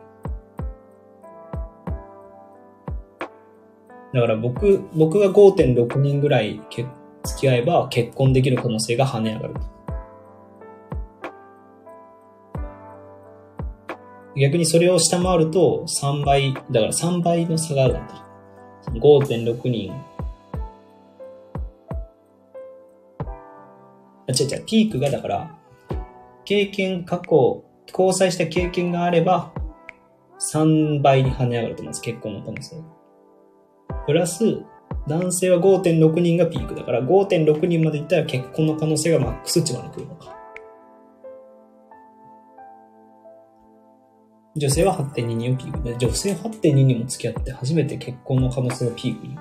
[4.14, 9.54] だから僕、僕が5.6人ぐらい付き合えば結婚できる可能性が跳ね上がる。
[14.36, 18.24] 逆にそれを下回ると3倍、だから3倍の差があるんだ。
[18.94, 19.92] 5.6人。
[24.26, 25.57] あ、違う違う、ピークがだから
[26.48, 29.52] 経験、過去、交際した経験があれば、
[30.54, 32.00] 3倍に跳ね上がると思います。
[32.00, 32.76] 結婚の可能性。
[34.06, 34.62] プラス、
[35.06, 40.34] 男性は5.6人がピークだから、5.6人までいったら結婚の可能性がマックス値まで来るのか。
[44.56, 49.36] 女性は8.2人をピークで、女性8.2人も付き合って初めて結婚の可能性がピークに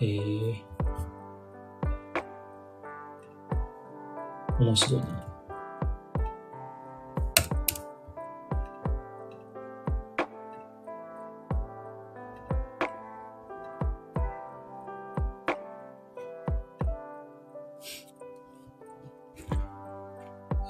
[0.00, 0.20] へえ。
[4.58, 5.06] 面白いな。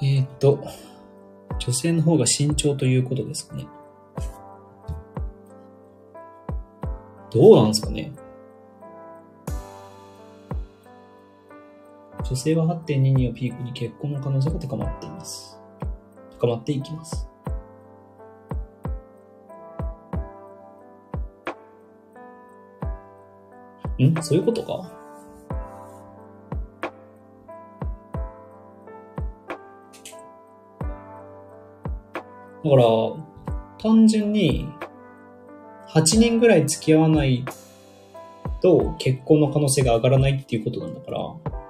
[0.01, 0.59] えっと、
[1.59, 3.65] 女性の方が慎重ということですかね。
[7.29, 8.11] どうなんですかね。
[12.23, 15.59] 女性は8.22をピークに結婚の可能性が高まっています。
[16.39, 17.27] 高まっていきます。
[23.99, 24.15] ん？
[24.23, 24.91] そういうことか？
[32.63, 32.83] だから、
[33.79, 34.69] 単純に、
[35.89, 37.43] 8人ぐらい付き合わない
[38.61, 41.60] と結婚の可能性が上がらないっていうことなんだから、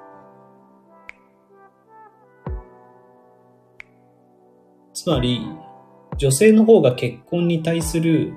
[5.01, 5.41] つまり、
[6.17, 8.35] 女性の方が結婚に対する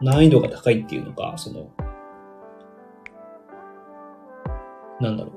[0.00, 1.70] 難易度が高いっていうのか、その、
[5.00, 5.32] なんだろ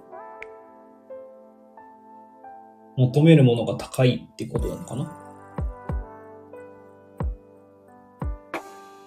[2.97, 3.01] う。
[3.01, 5.17] 求めるものが高いってことなのかな？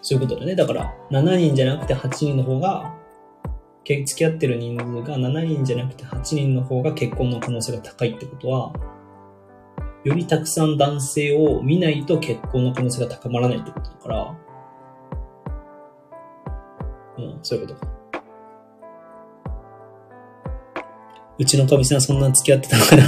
[0.03, 0.55] そういうことだね。
[0.55, 2.95] だから、7人じゃなくて8人の方が、
[3.85, 8.75] け付き合ってる人数が7人じゃなくて8人の方が結婚の可能性が高いってことは、
[10.05, 14.37] よりたくさん男性を見ないと結婚の可能性が高まらないってことだから、
[17.19, 17.89] うん、そういうことか。
[21.39, 23.05] うちのかみさんそんな付き合ってたのかな？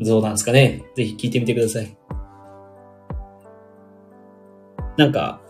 [0.04, 0.84] どうなんですかね？
[0.94, 1.96] ぜひ聞いてみてください。
[4.96, 5.40] なんか、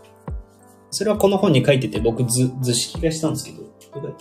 [0.91, 3.59] それはこの本に書いてて僕図、図式がしたんですけど、
[3.95, 4.16] どこやっ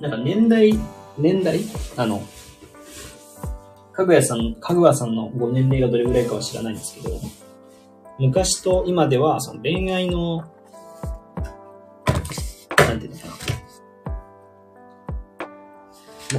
[0.00, 0.08] た？
[0.08, 0.76] なんか年代、
[1.18, 1.60] 年代？
[1.96, 2.20] あの、
[3.94, 7.20] かぐやさん、かぐわさんのご年齢がどれぐらいかは知らないんですけど、
[8.18, 10.38] 昔と今では、その恋愛の、
[12.78, 13.34] なんていうのかな。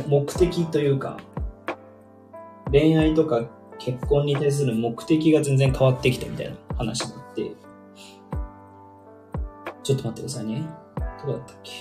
[0.07, 1.17] 目的というか、
[2.71, 3.47] 恋愛とか
[3.79, 7.51] 結婚に対する目的が全然変わってきたみたいな話になって、
[9.83, 10.63] ちょっと待ってくださいね。
[10.97, 11.71] どこだったっけ？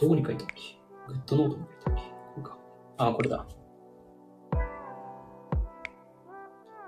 [0.00, 0.54] どこに書いたっけ？
[1.08, 2.00] グッドノートに書いたっけ？
[2.00, 2.58] これか。
[2.96, 3.46] あ、これだ。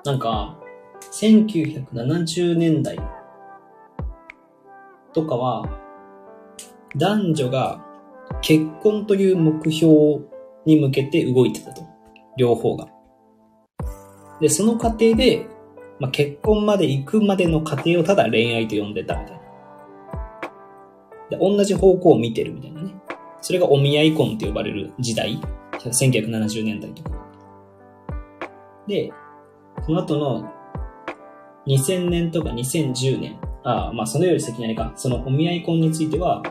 [0.04, 0.58] なんか、
[1.12, 2.98] 1970年代
[5.12, 5.68] とかは、
[6.96, 7.84] 男女が
[8.40, 10.20] 結婚という目標
[10.64, 11.82] に向けて動いてたと。
[12.38, 12.88] 両方が。
[14.40, 15.46] で、その過程で、
[16.00, 19.42] まあ、結婚まで行くまでの過程をただ恋愛と呼んでたみたいな。
[21.30, 22.94] で、同じ方向を見てるみたいなね。
[23.42, 25.38] それがお見合い婚と呼ばれる時代。
[25.72, 27.10] 1970年代とか。
[28.86, 29.12] で、
[29.84, 30.50] その後の
[31.66, 33.38] 2000年とか2010年。
[33.64, 34.92] あ、まあそのより先にあれか。
[34.96, 36.42] そのお見合い婚については、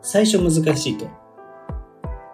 [0.00, 1.06] 最初難しいと。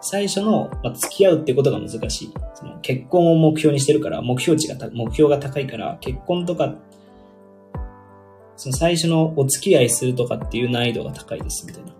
[0.01, 2.33] 最初の、まあ、付き合うってことが難しい。
[2.55, 6.73] その結婚を目標にしてるから、目標値が、目標が高いから、結婚とか、
[8.55, 11.90] その最初のお付き合いするとかっていう難易度が高いです、みたいな。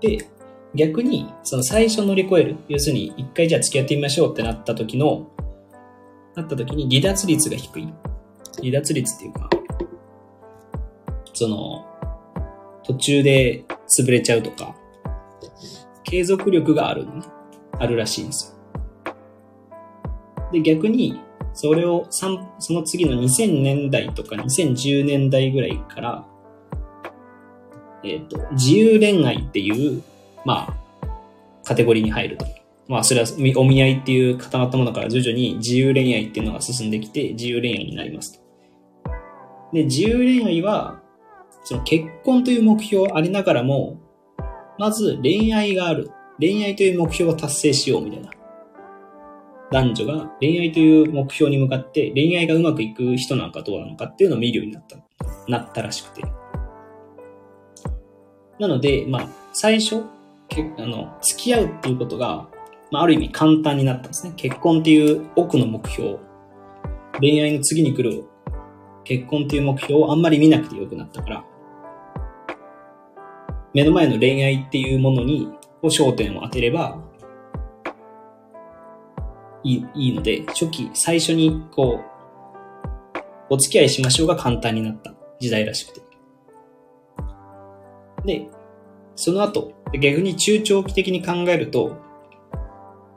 [0.00, 0.26] で、
[0.74, 2.56] 逆に、その最初乗り越える。
[2.68, 5.30] 要するに、一回じゃあ付き合ってみましょうってなった時の、
[6.36, 7.88] なった時に離脱率が低い。
[8.58, 9.50] 離脱率っていうか、
[11.34, 11.86] その、
[12.84, 14.76] 途中で潰れちゃうとか、
[16.04, 17.22] 継続力があるのね。
[17.78, 18.54] あるらしいんです
[19.06, 19.14] よ。
[20.52, 21.20] で、逆に、
[21.54, 26.26] それを、その次の2000年代とか2010年代ぐらいから、
[28.04, 30.02] えっ、と、自由恋愛っていう、
[30.44, 31.08] まあ、
[31.64, 32.46] カテゴリーに入ると。
[32.88, 33.26] まあ、それは
[33.56, 38.40] お見合いっていう固まったものから徐々に自由恋愛っていうのが進んできて、自由恋愛になりますと。
[39.72, 41.00] で、自由恋愛は、
[41.62, 43.98] その結婚という目標ありながらも、
[44.78, 46.10] まず恋愛がある。
[46.40, 48.30] 恋愛という目標を達成しようみたいな。
[49.70, 54.96] 男女が恋愛という目標に向かって恋愛がうまくいく人なのかどうなのかっていうのを見るようになった、
[55.46, 56.39] なったらしくて。
[58.60, 60.04] なので、まあ、最初、
[60.76, 62.46] あの、付き合うっていうことが、
[62.90, 64.34] まあ、ある意味簡単になったんですね。
[64.36, 66.18] 結婚っていう奥の目標。
[67.20, 68.24] 恋愛の次に来る
[69.04, 71.44] 結婚っていう目標をあんまり見なくてよくなったから、
[73.72, 75.48] 目の前の恋愛っていうものに、
[75.82, 76.98] を焦点を当てれば、
[79.62, 86.09] いいいいので、初期、最初にこう、お付き合いしましょうが簡単になった時代らしくて。
[88.24, 88.48] で、
[89.16, 91.96] その後、逆に中長期的に考えると、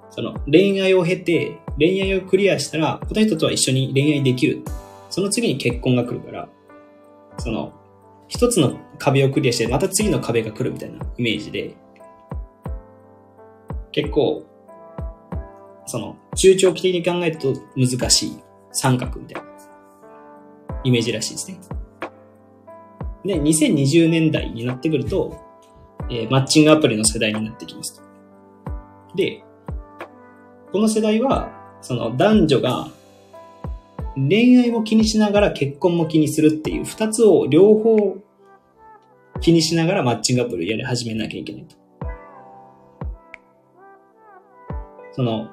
[0.09, 4.63] その恋愛を経て、恋愛をクリアしたら、この人とは一緒に恋愛できる。
[5.09, 6.49] その次に結婚が来るから、
[7.37, 7.73] その、
[8.27, 11.75] 一つの壁をクリアして、また次の壁が来るみたいなイメージで、
[13.91, 14.45] 結構、
[15.85, 18.39] その、中長期的に考えると難しい
[18.71, 19.49] 三角みたいな
[20.83, 21.59] イメージらしいですね。
[23.25, 25.37] で、2020年代になってくると、
[26.09, 28.01] えー、マッチングアプリの世代になってきます。
[29.15, 29.43] で、
[30.71, 31.51] この世代は、
[31.81, 32.87] その男女が
[34.15, 38.17] 恋愛も気にしながら結婚も気にするっていう二つを両方
[39.41, 41.75] 気にしながらマッチングアプリをやり始めなきゃいけないと。
[45.11, 45.49] その、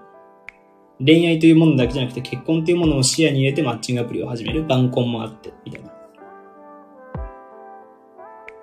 [1.05, 5.99] 恋愛というものだけじゃなくて結婚というものを視野に入れてマッチングアプリを始める晩婚もあって、みたいな。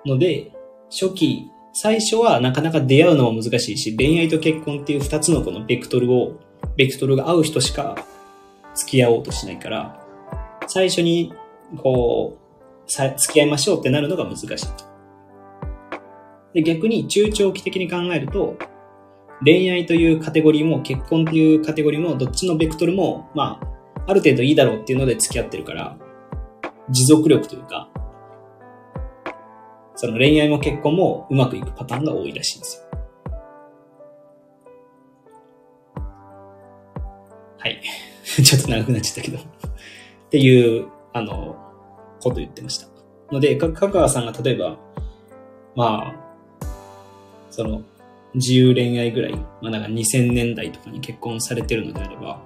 [0.08, 0.52] ので、
[0.90, 6.40] 初期、最初はなかなか出会うのも難しいし、恋愛と結婚っていう二つのこのベクトルを、
[6.76, 7.96] ベクトルが合う人しか
[8.74, 10.00] 付き合おうとしないから、
[10.66, 11.32] 最初に、
[11.76, 12.38] こ
[12.86, 14.48] う、さ、付き合いましょうってなるのが難しい
[16.54, 18.56] で、逆に中長期的に考えると、
[19.44, 25.96] 恋愛というカテゴリーも結婚というカテゴリーもどっちのベクトルも、まあ、ある程度いいだろうっていうので付き合ってるから、
[26.90, 27.90] 持続力というか、
[30.00, 32.84] その恋愛も結婚もうまくいくパターンが多いらしいんですよ。
[37.58, 37.82] はい。
[38.44, 39.42] ちょっと長くなっちゃったけどっ
[40.30, 41.56] ていう、あの、
[42.22, 42.86] こと言ってました。
[43.32, 44.76] ので、か、か川さんが例えば、
[45.74, 46.66] まあ、
[47.50, 47.82] その、
[48.34, 52.40] 自由恋愛ぐらい、まあなんか2000年代とかに結婚されてるのであれば、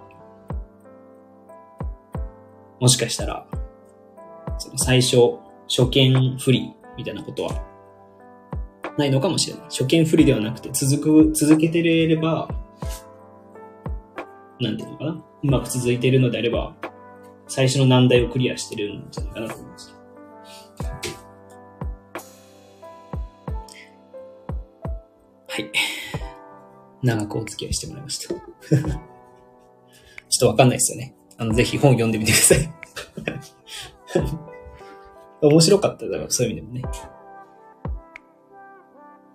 [2.80, 3.46] もしかしたら、
[4.57, 5.36] その最初、
[5.68, 7.61] 初見不利みたいなことは、
[8.96, 9.64] ないのかもしれない。
[9.64, 12.48] 初見不利ではなくて、続く、続けてれれば、
[14.61, 15.11] なんていうのかな
[15.42, 16.76] うまく続いているのであれば、
[17.48, 19.96] 最初の難題をクリアしてるんじゃないかなと思います。
[25.48, 25.72] はい。
[27.03, 28.28] 長くお付き合いしてもらいました。
[28.34, 28.90] ちょっ
[30.38, 31.14] とわかんないですよね。
[31.36, 32.72] あの、ぜひ本読んでみてください。
[35.43, 36.99] 面白かっただろう、そういう意味でもね。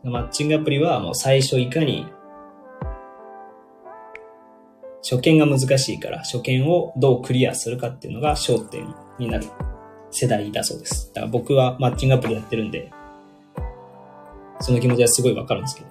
[0.03, 2.07] マッチングアプリはもう最初いかに
[5.09, 9.47] 初見が難しいから、初見をどうクリアするかっていうのが焦点になる
[10.11, 11.11] 世代だそうです。
[11.13, 12.91] だから僕はマッチングアプリやってるんで、
[14.59, 15.87] その気持ちはすごいわかるんですけど。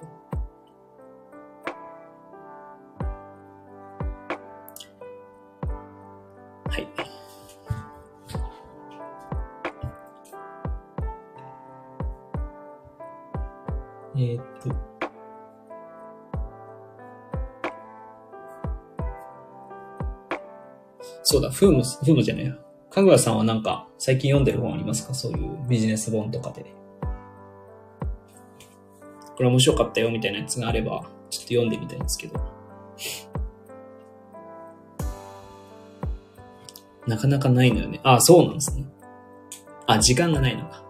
[6.69, 7.06] はい。
[14.19, 14.75] えー、っと、
[21.23, 22.55] そうだ、フーム、フームじゃねえや。
[22.89, 25.13] かぐわさんはなんか、最近読んでる本ありますか？
[25.13, 26.65] そういうビジネス本とかで。
[29.35, 32.39] これ面白かったよみたいなやつがあれば、ちょっと読んでみたいんですけど。
[37.05, 37.99] なかなかないのよね。
[38.03, 38.85] ああ、そうなんですね。
[39.85, 40.83] あ、時間がないのか。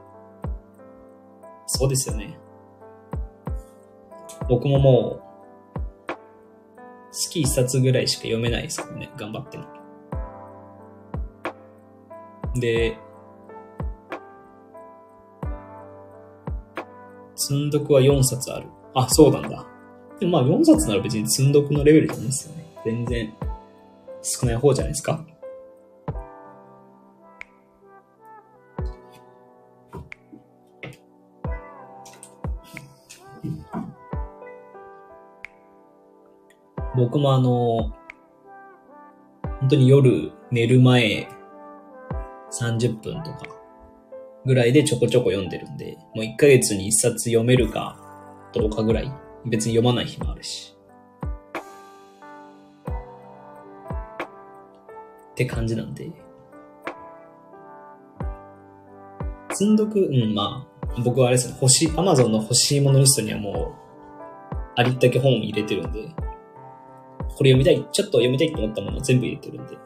[1.65, 2.39] そうですよね。
[4.49, 6.13] 僕ももう、
[7.11, 9.09] 月一冊ぐらいしか読めないですよね。
[9.17, 9.65] 頑張っても。
[12.55, 12.97] で、
[17.35, 18.67] 積んどくは4冊ある。
[18.93, 19.65] あ、そうなんだ。
[20.19, 22.65] でもまあ4冊なら別に積んどくのレベルじゃないですよね。
[22.83, 23.33] 全然
[24.21, 25.23] 少ない方じゃないですか。
[36.97, 37.93] 僕もあの、
[39.59, 41.29] 本当に夜寝る前
[42.51, 43.45] 30分とか
[44.47, 47.99] ぐらいでちょこちょこ読んでるんで、もう1ヶ月に1冊読めるか
[48.51, 49.11] どうかぐらい、
[49.45, 50.75] 別に読まない日もあるし。
[55.33, 56.09] って感じなんで。
[59.51, 60.67] 積んどく、うん、ま
[60.97, 63.75] あ、僕はあれですね、欲しい、アマゾンの欲しいものリストにはも
[64.51, 66.09] う、ありったけ本を入れてるんで、
[67.37, 69.77] これ読みたい、ちょっと読みたいと思ったものを全部入れてるんで、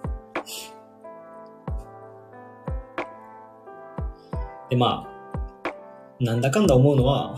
[4.70, 5.06] で、ま
[5.66, 5.74] あ、
[6.24, 7.38] なんだかんだ思うのは、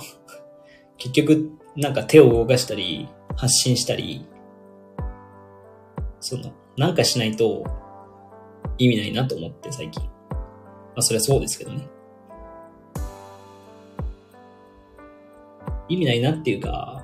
[0.99, 4.27] 結局、なんか手を動かしたり、発信したり、
[6.19, 7.63] その、なんかしないと
[8.77, 10.03] 意味ないなと思って最近。
[10.03, 10.37] ま
[10.97, 11.87] あそれはそうですけどね。
[15.89, 17.02] 意味ないなっていうか、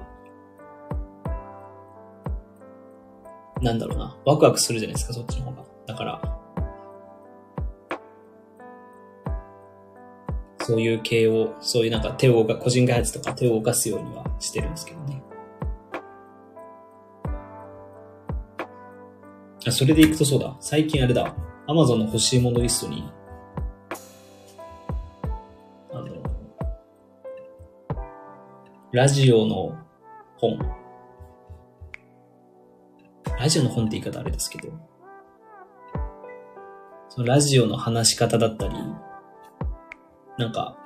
[3.61, 4.17] なんだろうな。
[4.25, 5.65] ワクワクするじゃないですか、そっちの方が。
[5.87, 6.39] だから、
[10.61, 15.23] そういう系を、そういうなんか手を動か、個人開発とか手を動かすようにはしてるんですけどね。
[19.67, 20.55] あ、それでいくとそうだ。
[20.59, 21.35] 最近あれだ。
[21.67, 23.03] アマゾンの欲しいものリストに、
[25.91, 26.07] あの、
[28.91, 29.77] ラジオの
[30.37, 30.78] 本。
[33.39, 34.67] ラジオの本って言い方あれですけど、
[37.07, 38.73] そのラジオの話し方だったり、
[40.37, 40.77] なんか、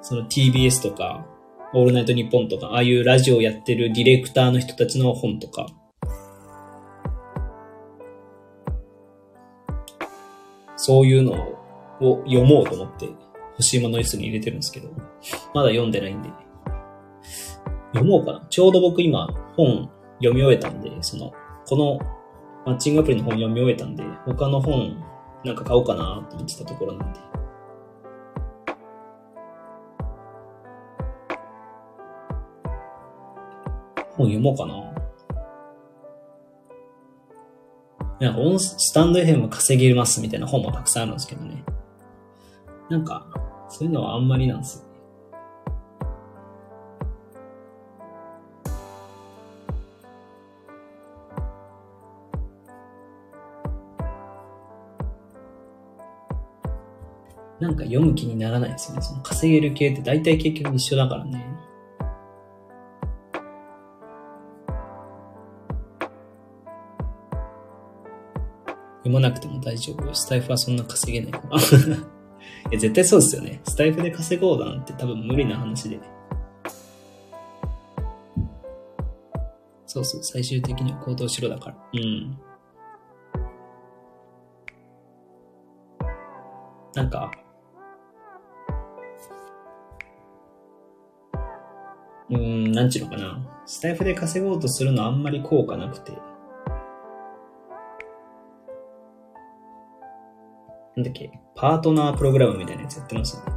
[0.00, 1.24] その TBS とか、
[1.72, 5.68] オールナイトニッポンとか、ああいうラジオをやってるディレクターの人たちの本とか、
[10.74, 11.32] そういうの
[12.00, 13.06] を読もうと思って
[13.52, 14.88] 欲しいものリストに入れてるんですけど、
[15.54, 16.28] まだ読んでないんで、
[17.92, 18.46] 読もうかな。
[18.48, 21.32] ちょうど僕今本読み終えたんで、その、
[21.66, 21.98] この
[22.64, 24.96] マッチングアプリの本読み終えたんで、他の本
[25.44, 27.20] なんか買おうかなと思ってたところなんで。
[34.16, 34.92] 本読もうかな。
[38.20, 41.64] なんか音、スタンド FM 稼げますみたいな本もたくさんあるんですけどね。
[42.88, 43.26] なんか、
[43.68, 44.91] そういうのはあんまりなんですよ
[57.62, 59.02] なんか読む気にならないですよね。
[59.02, 61.46] その稼げる系って大体結局一緒だからね。
[68.98, 70.12] 読まなくても大丈夫よ。
[70.12, 71.56] スタイフはそんな稼げないから。
[72.70, 73.60] いや、絶対そうですよね。
[73.62, 76.00] スタイフで稼ごうなんて多分無理な話で。
[79.86, 81.76] そうそう、最終的には行動しろだから。
[81.94, 82.36] うん。
[86.94, 87.30] なんか、
[92.32, 93.46] うん、なんちゅうのかな。
[93.66, 96.12] スタイフで稼ごうとするのあんまり効果なくて。
[100.96, 103.52] なんだっけ、パートナープログラムみたいなやつやってますよね。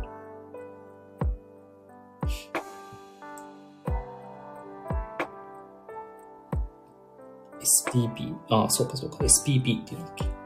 [7.61, 8.35] SPP。
[8.49, 9.17] ああ、そうかそうか。
[9.23, 10.44] SPP っていうんだっけ。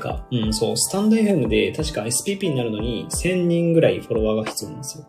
[0.00, 5.06] か、うん、そう、スタンド FM で確か SPP になるのに1000人ぐらいフォロワーが必要なんですよ。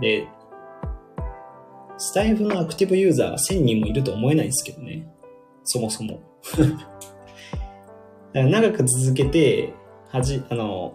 [0.00, 0.28] で、
[1.96, 5.06] スタイフのアクティブユーザーが1000人もいると思えないんですけどね。
[5.64, 6.20] そもそも。
[6.52, 6.78] だか
[8.32, 9.72] ら長く続けて、
[10.10, 10.94] はじ、あの、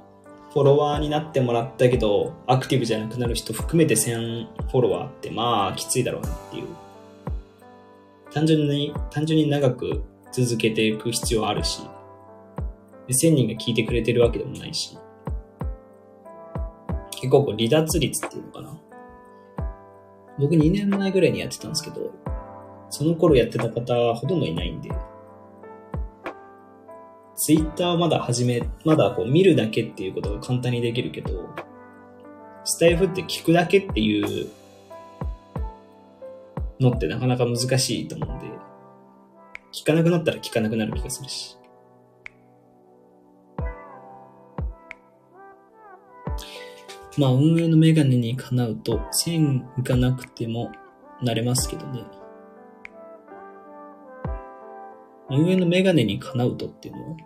[0.53, 6.67] フォロワーになってもらったけど、アクティブじゃなくなる人含めて1000フォロワーって、まあ、きついだろうなっていう。
[8.31, 11.81] 単純に、単純に長く続けていく必要あるし、
[13.07, 14.97] 1000人が聞いてくれてるわけでもないし、
[17.11, 18.81] 結構こう離脱率っていうのかな。
[20.39, 22.11] 僕2年前ぐらいにやってたんですけど、
[22.89, 24.89] その頃やってた方はほとんどいないんで、
[27.35, 31.49] ツイッターまだ始め、まだこう見るだけっていうことが簡単にできるけど、
[32.63, 34.49] スタイフって聞くだけっていう
[36.79, 38.45] のってなかなか難しいと思うんで、
[39.71, 41.57] 聞かなくなったら聞かなくなる気がするし。
[47.17, 50.71] まあ運営のメガネにかなうと1000いかなくても
[51.21, 52.03] なれますけどね。
[55.29, 57.17] 運営のメガネにかなうとっていうのは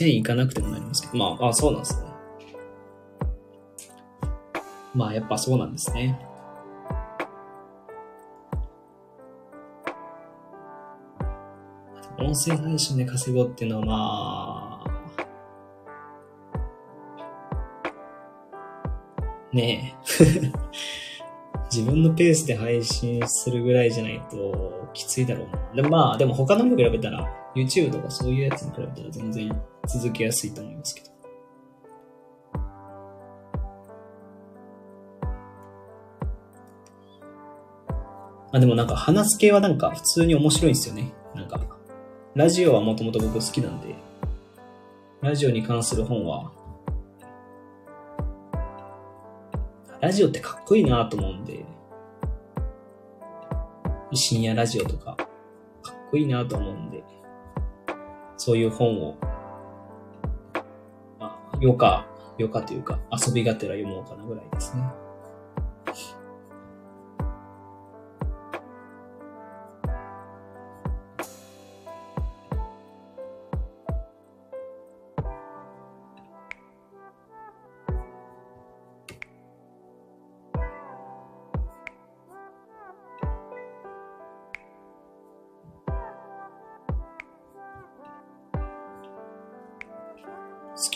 [0.00, 1.16] 1000いかなくてもなりますけど。
[1.16, 2.12] まあ、あ、そうなんですね。
[4.94, 6.18] まあやっぱそうなんですね。
[12.22, 14.92] 音声配信で稼ごうっていうのはまあ、
[19.52, 20.52] ねえ。
[21.70, 25.72] 自分のペースで配信するぐらいじゃないときついだろうな。
[25.74, 31.12] でもまあ、でも他のに比べたら、YouTube とかそういうやつに比べたら全然続けやすいと思いますけど。
[38.52, 41.12] あ、でもなんか話す系はなんか普通に面白いんですよね。
[41.34, 41.58] なんか、
[42.34, 43.94] ラジオはもともと僕好きなんで、
[45.20, 46.50] ラジオに関する本は
[50.00, 51.64] ラジオってかっこいいなと思うんで、
[54.14, 55.14] 深夜ラジオとか、
[55.82, 57.04] かっこいいなと思うんで、
[58.38, 59.18] そういう本を、
[61.20, 62.06] まあ、余暇、
[62.38, 64.82] 余暇というか、遊びがてら読もうかなぐらいですね。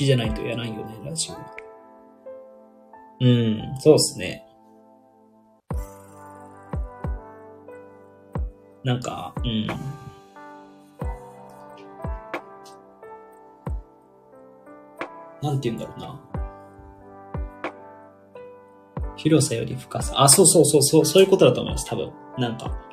[0.07, 1.35] じゃないとやらんよね、ラジオ。
[3.19, 4.43] うん、そうっすね。
[8.85, 9.67] なんか、うん。
[15.43, 16.21] なんて言うんだろうな。
[19.17, 20.23] 広さより深さ。
[20.23, 22.13] あ、そうそうそう、そう、そういうことだと思います、多分。
[22.39, 22.86] なんか。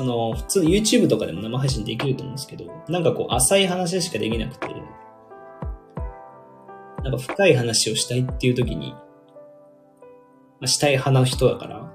[0.00, 4.66] その、普通 YouTube とかでも生配信できると思うんですけど、なんかこう、浅い話しかできなくて、
[7.04, 8.96] なんか深い話をしたいっていう時に、ま
[10.62, 11.92] あ、したい派の人だから、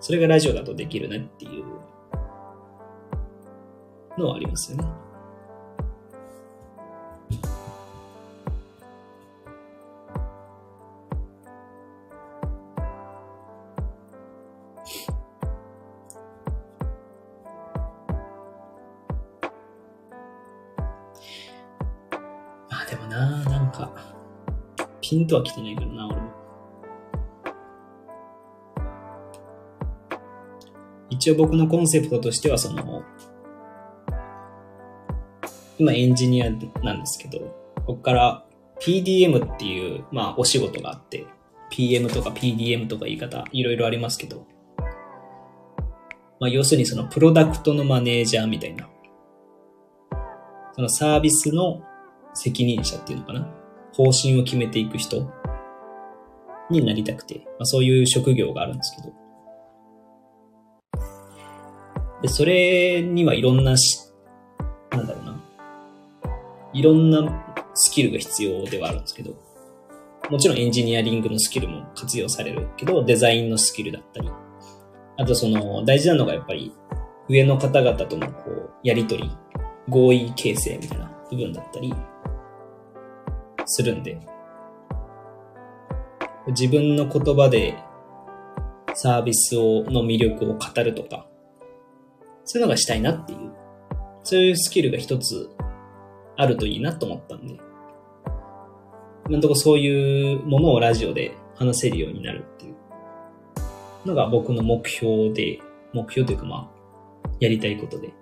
[0.00, 1.64] それがラジオだとできるなっていう
[4.18, 5.05] のはありますよね。
[25.16, 26.22] ピンとは来てないからな、俺も。
[31.08, 33.02] 一応僕のコンセプトとしては、その、
[35.78, 36.50] 今エンジニア
[36.82, 37.46] なんですけど、
[37.86, 38.44] ここから
[38.80, 41.26] PDM っていう、まあお仕事があって、
[41.70, 44.46] PM とか PDM とか言い方いろいろありますけど、
[46.40, 48.86] まあ要するにそのプロダクトのマネージャーみたいな、
[50.74, 51.82] そのサービスの
[52.34, 53.65] 責任者っていうのかな。
[53.96, 55.32] 方針を決めていく人
[56.70, 59.14] になりたくて、まあ、そういう職業があるんですけど。
[62.22, 63.98] で、それにはいろんなし、
[64.90, 65.42] なんだろうな。
[66.74, 69.34] いろんなスキルが必要ではあるんですけど、
[70.30, 74.30] もちろんエンジニアリングのスキルも活用されるけど、デザインのスキルだったり、
[75.16, 76.74] あとその大事なのがやっぱり
[77.28, 79.30] 上の方々とのこう、やりとり、
[79.88, 81.94] 合意形成みたいな部分だったり、
[83.66, 84.18] するんで、
[86.48, 87.76] 自分の言葉で
[88.94, 91.26] サービスを、の魅力を語るとか、
[92.44, 93.52] そういうのがしたいなっていう、
[94.22, 95.50] そういうスキルが一つ
[96.36, 97.58] あるといいなと思ったんで、
[99.28, 102.76] 今のとこそういうものをラジオで話せるようになるっていう。
[104.06, 105.60] のが僕の目標で、
[105.92, 108.14] 目標というかまあ、やりたいことで。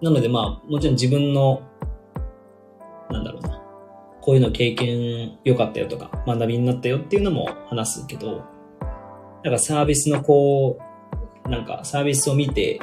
[0.00, 1.62] なのでまあ、もちろん自分の、
[4.28, 8.44] こういうの経験良かったよとか、学びになったよっていうのも話すけど、
[9.42, 10.78] なんかサービスのこ
[11.46, 12.78] う、なんかサービスを見て、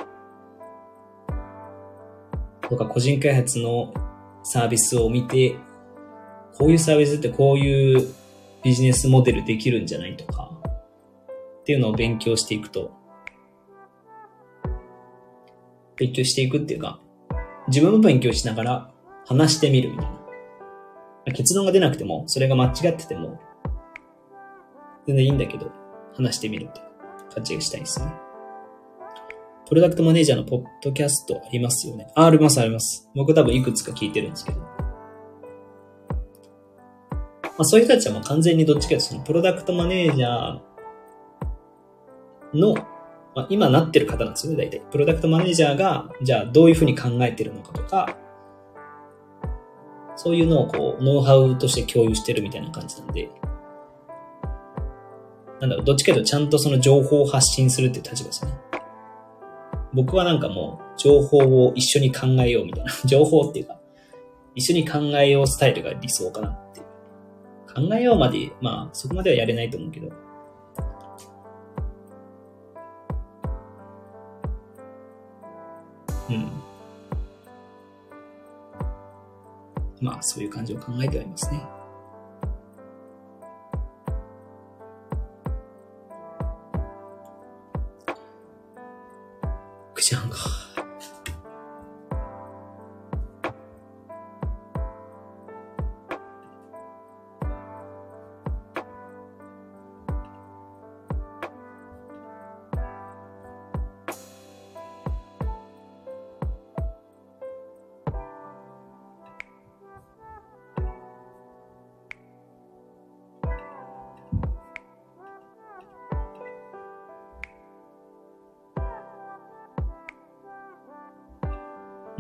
[2.67, 3.93] とか個人開発の
[4.41, 5.55] サービスを見て、
[6.57, 8.07] こういうサービスってこういう
[8.63, 10.49] ビジネスモデルできるんじゃないとか、
[11.59, 12.91] っていうのを勉強していくと、
[15.95, 16.99] 勉強していくっていうか、
[17.67, 18.91] 自分も勉強しながら
[19.27, 20.24] 話してみるみたいな。
[21.33, 23.39] 結論が出なくても、それが間違ってても、
[25.07, 25.71] 全然いいんだけど、
[26.13, 26.81] 話してみるって
[27.33, 28.13] 感じがしたいですね。
[29.67, 32.07] プロダクトマネージャーのポッドキャストありますよね。
[32.15, 33.09] あ、あります、あります。
[33.15, 34.59] 僕多分いくつか聞いてるんですけど。
[34.59, 34.67] ま
[37.59, 42.75] あ、そういう人たちはもう完全にどっちかというと、そのプロダクトマネージャーの、
[43.33, 44.81] まあ、今なってる方なんですよね、大体。
[44.91, 48.17] プロダクトマネージャーが、じゃあどういうふうに考えてるのかとか、
[50.15, 53.29] そういうのをこう、ノウハウとして共有してるみたいな感じなんで、
[55.59, 58.51] なんだろう、どっちかというとちゃんとその情報を発信するっていう立場ですね。
[59.93, 63.77] 僕はなんかもう、情報を一緒に考えようみたいな、 情報っていうか、
[64.55, 66.85] 一緒に考えようスタイルが理想かなっていう。
[67.89, 70.09] 考えようまで、まあ、そこまではやれないと思うけど、
[76.29, 76.64] うん。
[80.05, 81.59] まあ、そういう感じを考えてはいますね。
[89.95, 90.64] 9時半か。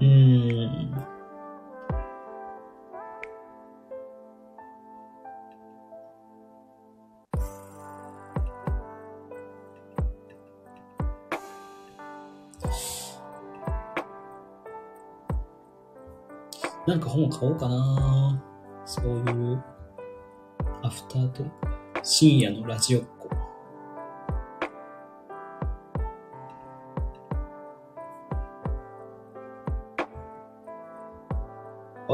[0.05, 1.05] うーん。
[16.85, 18.43] なんか本を買おうかな。
[18.85, 19.21] そうい
[19.53, 19.63] う、
[20.83, 21.43] アフターと、
[22.03, 23.14] 深夜のラジオ。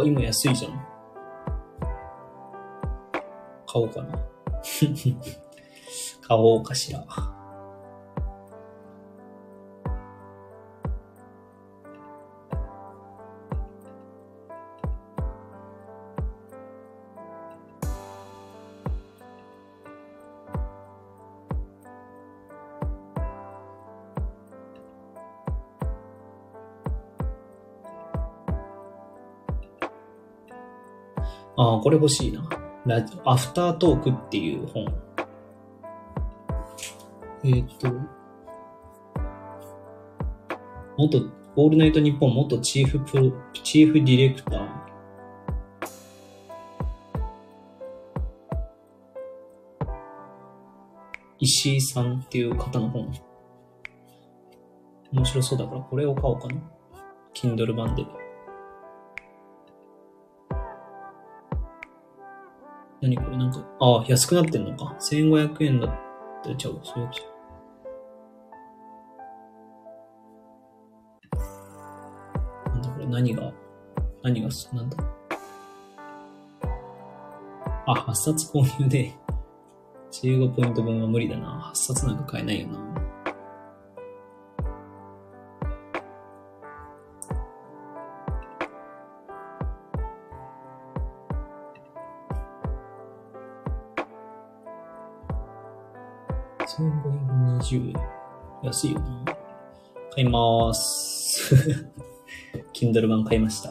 [0.01, 0.71] あ、今安いじゃん。
[3.67, 4.17] 買おうかな。
[6.21, 7.05] 買おうかしら。
[31.91, 32.49] れ欲しいな。
[32.85, 34.85] ラジアフタートークっていう本。
[37.43, 37.91] えっ、と、
[40.97, 41.21] 元、
[41.55, 43.31] オールナイトニッポン元チーフプロ、
[43.63, 44.81] チーフディレクター。
[51.39, 53.11] 石井さんっていう方の本。
[55.11, 56.55] 面白そうだからこれを買おうかな。
[57.33, 58.05] Kindle 版で。
[63.01, 64.95] 何これなんか、ああ、安くなってんのか。
[64.99, 65.91] 1500円だっ
[66.43, 66.79] たちゃう。
[66.83, 67.13] そういうこ
[72.63, 73.51] となんだこれ何が、
[74.21, 74.97] 何が、なんだ？
[77.87, 79.11] あ、8冊購入で、
[80.11, 81.71] 15ポイント分は無理だな。
[81.73, 83.00] 8冊なんか買えないよな。
[98.71, 99.25] 安いよな。
[100.15, 101.53] 買いまーす。
[102.73, 103.69] Kindle 版買いました。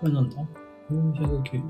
[0.00, 0.36] これなんだ
[0.90, 1.68] ?499。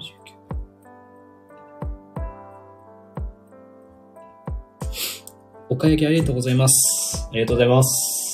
[5.70, 7.28] お買い上げありがとうございます。
[7.32, 8.27] ありがとうございます。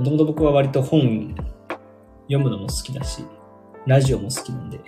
[0.00, 1.34] もともと僕は割と本
[2.22, 3.22] 読むのも好きだし、
[3.86, 4.80] ラジオも好きなんで。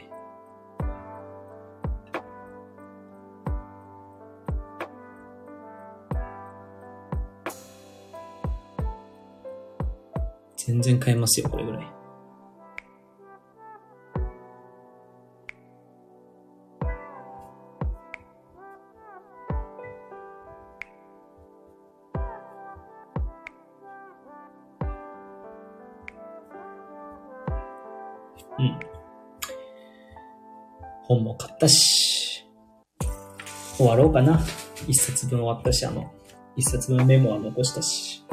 [10.57, 12.02] 全然買えますよ、これぐらい。
[31.63, 32.45] ったし、
[33.77, 34.41] 終わろうかな。
[34.89, 36.13] 一冊分終わったし、あの、
[36.57, 38.25] 一冊分メモは残したし。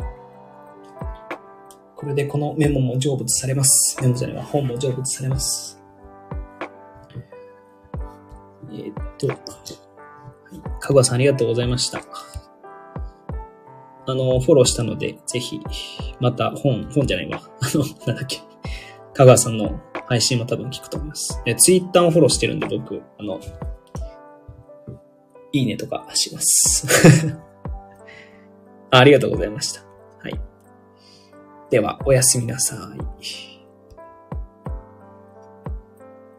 [1.96, 4.02] これでこのメモも成仏されます。
[4.02, 5.80] メモじゃないわ、本も成仏されます。
[8.72, 9.38] えーっと、はい
[10.80, 12.02] かぐわさんありがとうございました。
[14.08, 15.60] あの、フォローしたので、ぜひ、
[16.20, 17.42] また本、本じゃないわ。
[17.62, 18.42] あの、なんだっけ。
[19.14, 21.40] 香川さんの配信も多分聞くと思います。
[21.46, 23.40] え、ツイッターをフォローしてるんで、僕、あの、
[25.52, 26.88] いいねとかします。
[28.90, 29.82] あありがとうございました。
[29.82, 30.42] はい。
[31.70, 32.76] では、おやすみなさ
[33.22, 33.59] い。